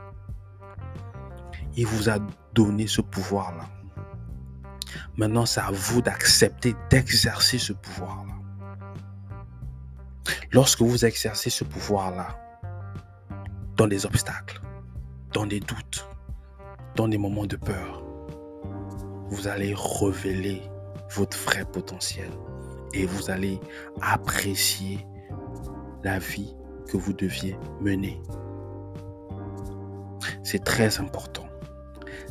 Il 1.76 1.86
vous 1.88 2.10
a 2.10 2.20
donné 2.54 2.88
ce 2.88 3.02
pouvoir-là. 3.02 3.66
Maintenant, 5.18 5.46
c'est 5.46 5.60
à 5.60 5.72
vous 5.74 6.02
d'accepter, 6.02 6.74
d'exercer 6.90 7.58
ce 7.58 7.74
pouvoir-là. 7.74 8.32
Lorsque 10.54 10.82
vous 10.82 11.04
exercez 11.04 11.50
ce 11.50 11.66
pouvoir-là, 11.66 12.30
dans 13.76 13.88
des 13.88 14.06
obstacles, 14.06 14.62
dans 15.34 15.46
des 15.46 15.60
doutes, 15.60 16.08
dans 16.96 17.10
des 17.10 17.18
moments 17.18 17.46
de 17.46 17.58
peur, 17.58 18.06
vous 19.28 19.50
allez 19.50 19.76
révéler 19.76 20.62
votre 21.14 21.38
vrai 21.40 21.66
potentiel 21.66 22.32
et 22.94 23.06
vous 23.06 23.30
allez 23.30 23.60
apprécier 24.02 25.06
la 26.06 26.20
vie 26.20 26.56
que 26.88 26.96
vous 26.96 27.12
deviez 27.12 27.58
mener. 27.82 28.22
C'est 30.44 30.64
très 30.64 31.00
important. 31.00 31.46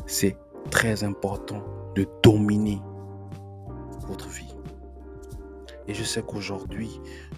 C'est 0.05 0.37
très 0.71 1.03
important 1.03 1.63
de 1.95 2.07
dominer 2.23 2.81
votre 4.07 4.29
vie. 4.29 4.53
Et 5.87 5.93
je 5.93 6.03
sais 6.03 6.21
qu'aujourd'hui, 6.21 6.89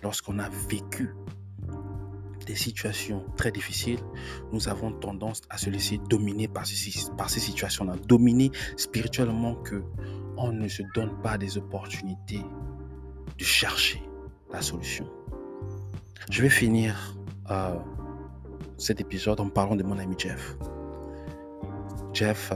lorsqu'on 0.04 0.40
a 0.40 0.50
vécu 0.70 1.14
des 2.46 2.56
situations 2.56 3.26
très 3.36 3.52
difficiles, 3.52 4.00
nous 4.54 4.70
avons 4.70 4.94
tendance 4.94 5.42
à 5.50 5.58
se 5.58 5.70
laisser 5.70 6.00
dominer 6.10 6.48
par 6.48 6.66
ces, 6.66 6.76
situations-là. 7.40 7.96
Dominer 8.08 8.52
spirituellement 8.78 9.56
que 9.56 9.84
on 10.38 10.52
ne 10.52 10.68
se 10.68 10.84
donne 10.96 11.20
pas 11.22 11.38
des 11.38 11.58
opportunités 11.58 12.42
de 13.38 13.44
chercher 13.44 14.02
la 14.52 14.62
solution. 14.62 15.10
Je 16.32 16.42
vais 16.42 16.50
finir 16.50 17.18
euh, 17.52 17.76
cet 18.78 19.02
épisode 19.02 19.40
en 19.40 19.50
parlant 19.50 19.76
de 19.76 19.84
mon 19.84 19.98
ami 19.98 20.16
Jeff. 20.18 20.58
Jeff 22.14 22.52
euh, 22.52 22.56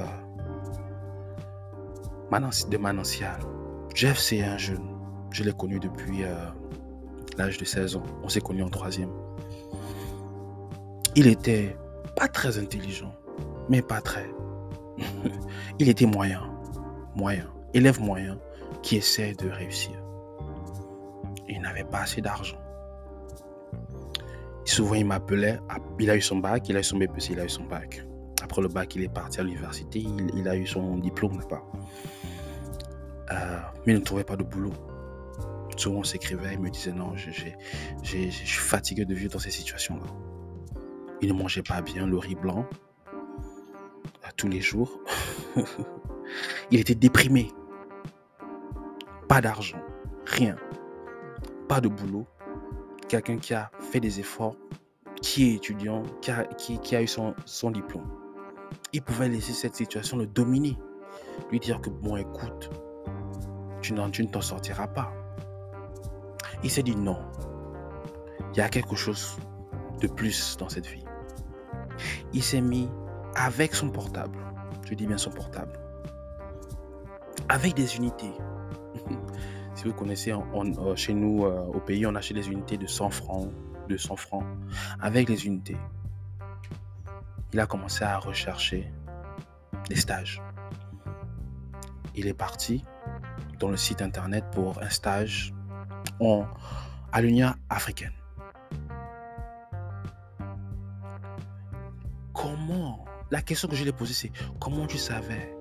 de 2.70 2.78
Manancial. 2.78 3.40
Jeff, 3.94 4.18
c'est 4.18 4.44
un 4.44 4.58
jeune 4.58 4.92
je 5.32 5.44
l'ai 5.44 5.54
connu 5.54 5.80
depuis 5.80 6.24
euh, 6.24 6.36
l'âge 7.38 7.58
de 7.58 7.66
16 7.66 7.96
ans. 7.96 8.04
On 8.24 8.30
s'est 8.30 8.42
connu 8.42 8.64
en 8.64 8.70
troisième. 8.70 9.12
Il 11.16 11.28
était 11.28 11.76
pas 12.16 12.28
très 12.28 12.58
intelligent, 12.58 13.14
mais 13.70 13.82
pas 13.82 14.02
très. 14.02 14.30
il 15.80 15.90
était 15.90 16.06
moyen, 16.06 16.44
moyen, 17.16 17.48
élève 17.74 18.00
moyen 18.00 18.38
qui 18.82 18.98
essaie 18.98 19.34
de 19.34 19.50
réussir. 19.50 19.94
Il 21.48 21.62
n'avait 21.62 21.84
pas 21.84 22.02
assez 22.02 22.22
d'argent. 22.22 22.58
Souvent, 24.66 24.95
il 24.95 25.05
m'appelait. 25.05 25.59
Il 25.99 26.09
a 26.09 26.16
eu 26.16 26.22
son 26.22 26.38
bac, 26.38 26.68
il 26.70 26.78
a 26.78 26.80
eu 26.80 26.84
son 26.84 26.97
BPC, 26.97 27.34
il 27.34 27.39
a 27.39 27.45
eu 27.45 27.49
son 27.49 27.64
bac. 27.64 28.05
Après 28.43 28.62
le 28.62 28.68
bac, 28.68 28.95
il 28.95 29.03
est 29.03 29.14
parti 29.14 29.39
à 29.39 29.43
l'université, 29.43 29.99
il, 30.34 30.47
a 30.47 30.55
eu 30.55 30.66
son 30.66 30.97
diplôme 30.97 31.39
là-bas. 31.39 31.64
Euh, 33.32 33.59
mais 33.86 33.93
il 33.93 33.99
ne 33.99 34.03
trouvait 34.03 34.24
pas 34.24 34.36
de 34.36 34.43
boulot. 34.43 34.74
Souvent, 35.78 35.99
on 35.99 36.03
s'écrivait, 36.03 36.53
il 36.53 36.59
me 36.59 36.70
disait 36.70 36.91
non, 36.91 37.16
je, 37.16 37.30
suis 38.03 38.32
fatigué 38.45 39.05
de 39.05 39.14
vivre 39.14 39.34
dans 39.34 39.39
ces 39.39 39.51
situations-là. 39.51 40.05
Il 41.22 41.30
ne 41.30 41.34
mangeait 41.34 41.64
pas 41.64 41.82
bien 41.82 42.07
le 42.07 42.18
riz 42.18 42.36
blanc 42.36 42.68
tous 44.41 44.47
les 44.47 44.62
jours. 44.62 44.99
il 46.72 46.80
était 46.80 46.95
déprimé. 46.95 47.51
Pas 49.28 49.39
d'argent, 49.39 49.82
rien. 50.26 50.55
Pas 51.68 51.80
de 51.80 51.88
boulot. 51.88 52.26
Quelqu'un 53.12 53.39
qui 53.39 53.53
a 53.53 53.70
fait 53.91 53.99
des 53.99 54.22
efforts, 54.22 54.55
qui 55.22 55.49
est 55.49 55.55
étudiant, 55.55 56.01
qui 56.22 56.32
a, 56.32 57.01
eu 57.01 57.07
son, 57.07 57.34
diplôme. 57.70 58.09
Il 58.93 59.01
pouvait 59.01 59.28
laisser 59.28 59.51
cette 59.51 59.76
situation 59.76 60.16
le 60.16 60.26
dominer. 60.26 60.78
Lui 61.51 61.59
dire 61.59 61.82
que, 61.82 61.89
bon, 61.89 62.16
écoute, 62.16 62.70
tu 63.82 63.91
ne 63.91 64.28
t'en 64.28 64.39
sortiras 64.39 64.88
pas. 64.88 65.12
Il 66.64 66.72
s'est 66.72 66.84
dit 66.84 66.95
non. 66.95 67.20
Il 68.53 68.59
y 68.59 68.62
a 68.62 68.70
quelque 68.70 68.95
chose 68.95 69.38
de 69.99 70.07
plus 70.07 70.55
dans 70.55 70.70
cette 70.70 70.88
vie. 70.88 71.03
Il 72.32 72.41
s'est 72.41 72.62
mis 72.62 72.89
avec 73.36 73.76
son 73.76 73.89
portable. 73.89 74.39
Je 74.89 74.93
dis 74.93 75.05
bien 75.05 75.18
son 75.18 75.32
portable. 75.32 75.78
Avec 77.49 77.74
des 77.74 77.97
unités. 77.97 78.32
Si 79.76 79.86
vous 79.86 79.94
connaissez, 79.94 80.32
euh, 80.32 80.96
chez 80.96 81.14
nous, 81.14 81.46
euh, 81.46 81.66
au 81.74 81.80
pays, 81.80 82.06
on 82.06 82.16
achète 82.16 82.38
des 82.38 82.50
unités 82.50 82.78
de 82.78 82.88
100 82.88 83.10
francs, 83.10 83.50
200 83.90 84.16
francs. 84.16 84.44
Avec 85.00 85.30
les 85.30 85.46
unités, 85.46 85.78
il 87.54 87.60
a 87.60 87.66
commencé 87.66 88.04
à 88.04 88.18
rechercher 88.18 88.92
des 89.90 89.96
stages. 89.96 90.42
Il 92.16 92.28
est 92.28 92.34
parti 92.34 92.84
dans 93.60 93.70
le 93.70 93.78
site 93.78 94.02
internet 94.02 94.44
pour 94.52 94.82
un 94.82 94.90
stage 94.90 95.54
en, 96.20 96.46
à 97.12 97.22
l'Union 97.22 97.54
africaine. 97.70 98.14
Comment 102.34 103.06
La 103.30 103.42
question 103.42 103.68
que 103.68 103.76
je 103.76 103.84
lui 103.84 103.90
ai 103.90 103.94
posée, 103.94 104.14
c'est 104.14 104.32
comment 104.60 104.88
tu 104.88 104.98
savais 104.98 105.56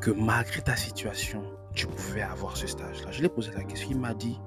que 0.00 0.10
malgré 0.10 0.60
ta 0.60 0.76
situation, 0.76 1.44
tu 1.74 1.86
pouvais 1.86 2.22
avoir 2.22 2.56
ce 2.56 2.66
stage-là 2.66 3.10
Je 3.10 3.18
lui 3.20 3.26
ai 3.26 3.28
posé 3.28 3.50
la 3.52 3.64
question. 3.64 3.88
Il 3.90 3.98
m'a 3.98 4.14
dit, 4.14 4.38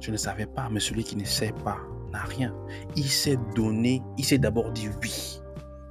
je 0.00 0.10
ne 0.10 0.16
savais 0.16 0.46
pas, 0.46 0.68
mais 0.70 0.80
celui 0.80 1.04
qui 1.04 1.16
ne 1.16 1.24
sait 1.24 1.52
pas 1.64 1.78
n'a 2.12 2.22
rien. 2.22 2.54
Il 2.96 3.08
s'est 3.08 3.38
donné, 3.54 4.02
il 4.16 4.24
s'est 4.24 4.38
d'abord 4.38 4.70
dit 4.70 4.88
oui, 5.02 5.40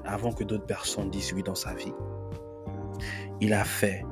avant 0.05 0.31
que 0.31 0.43
d'autres 0.43 0.65
personnes 0.65 1.09
disent 1.09 1.33
oui 1.33 1.43
dans 1.43 1.55
sa 1.55 1.73
vie. 1.73 1.93
Il 3.41 3.53
a 3.53 3.63
fait 3.63 4.05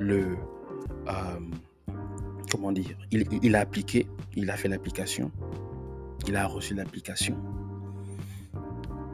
le... 0.00 0.36
Euh, 1.08 1.40
comment 2.50 2.72
dire 2.72 2.96
il, 3.10 3.24
il 3.42 3.56
a 3.56 3.60
appliqué, 3.60 4.06
il 4.34 4.50
a 4.50 4.56
fait 4.56 4.68
l'application, 4.68 5.30
il 6.26 6.36
a 6.36 6.46
reçu 6.46 6.74
l'application. 6.74 7.36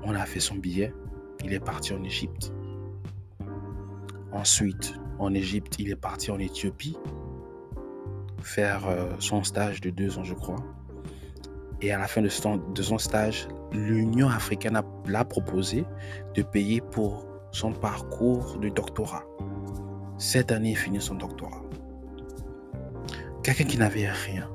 On 0.03 0.15
a 0.15 0.25
fait 0.25 0.41
son 0.41 0.55
billet, 0.55 0.95
il 1.45 1.53
est 1.53 1.61
parti 1.61 1.93
en 1.93 2.03
Égypte. 2.03 2.53
Ensuite, 4.39 4.95
en 5.19 5.35
Égypte, 5.35 5.75
il 5.81 5.91
est 5.91 5.97
parti 5.97 6.31
en 6.31 6.39
Éthiopie 6.39 6.97
faire 8.41 8.87
euh, 8.87 9.11
son 9.19 9.43
stage 9.43 9.81
de 9.81 9.91
deux 9.91 10.17
ans, 10.17 10.23
je 10.23 10.33
crois. 10.33 10.63
Et 11.83 11.93
à 11.93 11.99
la 11.99 12.07
fin 12.07 12.23
de 12.23 12.29
son, 12.29 12.99
stage, 12.99 13.49
l'Union 13.73 14.29
africaine 14.29 14.81
l'a 15.07 15.25
proposé 15.25 15.85
de 16.35 16.43
payer 16.43 16.81
pour 16.81 17.27
son 17.51 17.73
parcours 17.73 18.59
de 18.59 18.69
doctorat. 18.69 19.25
Cette 20.19 20.53
année, 20.53 20.71
il 20.71 20.77
finit 20.77 21.01
son 21.01 21.17
doctorat. 21.17 21.63
Quelqu'un 23.43 23.65
qui 23.65 23.77
n'avait 23.77 24.09
rien, 24.09 24.49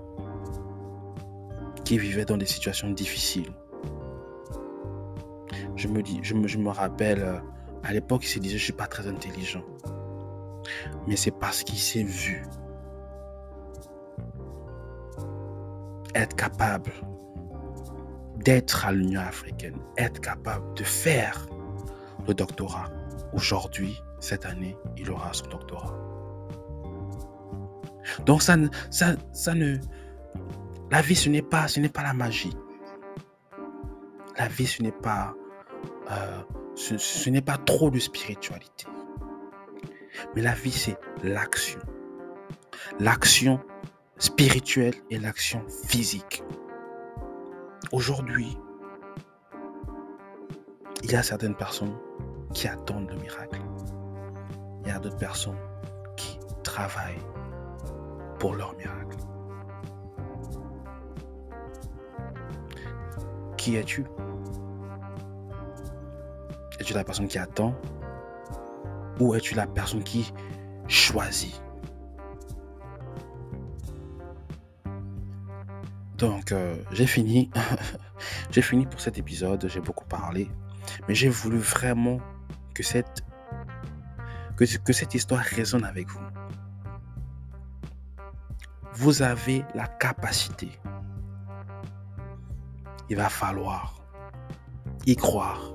qui 1.83 1.97
vivait 1.97 2.25
dans 2.25 2.37
des 2.37 2.45
situations 2.45 2.89
difficiles. 2.89 3.51
Je 5.75 5.89
me, 5.89 6.01
dis, 6.01 6.21
je 6.23 6.35
me, 6.35 6.69
rappelle, 6.69 7.21
euh, 7.21 7.39
à 7.83 7.93
l'époque, 7.93 8.23
il 8.23 8.29
se 8.29 8.39
disait, 8.39 8.57
je 8.57 8.63
ne 8.63 8.65
suis 8.65 8.73
pas 8.73 8.87
très 8.87 9.07
intelligent. 9.07 9.63
Mais 11.07 11.15
c'est 11.15 11.31
parce 11.31 11.63
qu'il 11.63 11.79
s'est 11.79 12.03
vu 12.03 12.43
être 16.15 16.35
capable 16.35 16.91
d'être 18.37 18.85
à 18.85 18.91
l'Union 18.91 19.21
africaine, 19.21 19.75
être 19.97 20.21
capable 20.21 20.73
de 20.75 20.83
faire 20.83 21.47
le 22.27 22.33
doctorat. 22.33 22.89
Aujourd'hui, 23.33 24.01
cette 24.19 24.45
année, 24.45 24.77
il 24.97 25.09
aura 25.11 25.33
son 25.33 25.47
doctorat. 25.47 25.97
Donc 28.25 28.41
ça, 28.41 28.55
ça, 28.91 29.15
ça 29.31 29.53
ne... 29.53 29.77
La 30.91 31.01
vie, 31.01 31.15
ce 31.15 31.29
n'est 31.29 31.41
pas, 31.41 31.67
ce 31.67 31.79
n'est 31.79 31.89
pas 31.89 32.03
la 32.03 32.13
magie. 32.13 32.55
La 34.37 34.47
vie, 34.47 34.67
ce 34.67 34.81
n'est 34.81 34.91
pas, 34.91 35.33
euh, 36.11 36.41
ce 36.75 37.29
n'est 37.29 37.41
pas 37.41 37.57
trop 37.57 37.89
de 37.89 37.99
spiritualité. 37.99 38.85
Mais 40.35 40.41
la 40.41 40.53
vie, 40.53 40.71
c'est 40.71 40.97
l'action. 41.23 41.79
L'action 42.99 43.59
spirituelle 44.17 44.95
et 45.09 45.19
l'action 45.19 45.63
physique. 45.87 46.43
Aujourd'hui, 47.91 48.57
il 51.03 51.11
y 51.11 51.15
a 51.15 51.23
certaines 51.23 51.55
personnes 51.55 51.95
qui 52.53 52.67
attendent 52.67 53.09
le 53.09 53.17
miracle. 53.17 53.59
Il 54.81 54.87
y 54.87 54.91
a 54.91 54.99
d'autres 54.99 55.17
personnes 55.17 55.57
qui 56.15 56.39
travaillent 56.63 57.25
pour 58.39 58.55
leur 58.55 58.75
miracle. 58.77 59.17
Qui 63.57 63.75
es-tu? 63.75 64.05
Es-tu 66.83 66.93
la 66.95 67.05
personne 67.05 67.29
qui 67.29 67.37
attend? 67.37 67.73
Ou 69.21 69.33
es-tu 69.35 69.55
la 69.55 69.65
personne 69.65 70.03
qui 70.03 70.33
choisit? 70.89 71.63
Donc, 76.17 76.51
euh, 76.51 76.75
j'ai 76.91 77.07
fini. 77.07 77.49
j'ai 78.51 78.61
fini 78.61 78.85
pour 78.85 78.99
cet 78.99 79.17
épisode. 79.17 79.65
J'ai 79.69 79.79
beaucoup 79.79 80.03
parlé. 80.03 80.51
Mais 81.07 81.15
j'ai 81.15 81.29
voulu 81.29 81.57
vraiment 81.57 82.19
que 82.73 82.83
cette, 82.83 83.23
que, 84.57 84.65
que 84.79 84.91
cette 84.91 85.15
histoire 85.15 85.39
résonne 85.39 85.85
avec 85.85 86.09
vous. 86.09 86.27
Vous 88.91 89.21
avez 89.21 89.63
la 89.73 89.87
capacité. 89.87 90.67
Il 93.09 93.15
va 93.15 93.29
falloir 93.29 94.03
y 95.05 95.15
croire. 95.15 95.72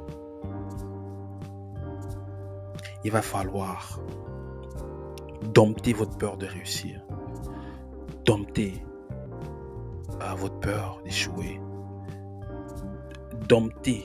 Il 3.09 3.13
va 3.13 3.23
falloir 3.23 3.99
dompter 5.55 5.95
votre 5.95 6.19
peur 6.19 6.37
de 6.37 6.45
réussir. 6.45 7.01
Dompter 8.27 8.85
à 10.21 10.35
votre 10.35 10.61
peur 10.61 11.01
d'échouer. 11.07 11.59
Dompter 13.49 14.05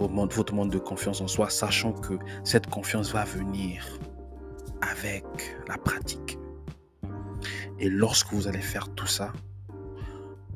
votre 0.00 0.52
manque 0.52 0.72
de 0.72 0.80
confiance 0.80 1.20
en 1.20 1.28
soi, 1.28 1.48
sachant 1.48 1.92
que 1.92 2.14
cette 2.42 2.66
confiance 2.66 3.12
va 3.12 3.22
venir 3.22 3.86
avec 4.80 5.24
la 5.68 5.78
pratique. 5.78 6.36
Et 7.78 7.88
lorsque 7.88 8.32
vous 8.32 8.48
allez 8.48 8.62
faire 8.62 8.92
tout 8.96 9.06
ça, 9.06 9.32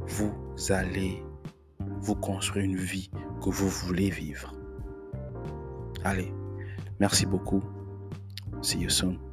vous 0.00 0.34
allez 0.70 1.22
vous 2.00 2.16
construire 2.16 2.64
une 2.64 2.74
vie 2.74 3.08
que 3.40 3.50
vous 3.50 3.68
voulez 3.68 4.10
vivre. 4.10 4.52
Allez, 6.02 6.32
merci 7.00 7.26
beaucoup. 7.26 7.62
See 8.62 8.78
you 8.78 8.88
soon. 8.90 9.27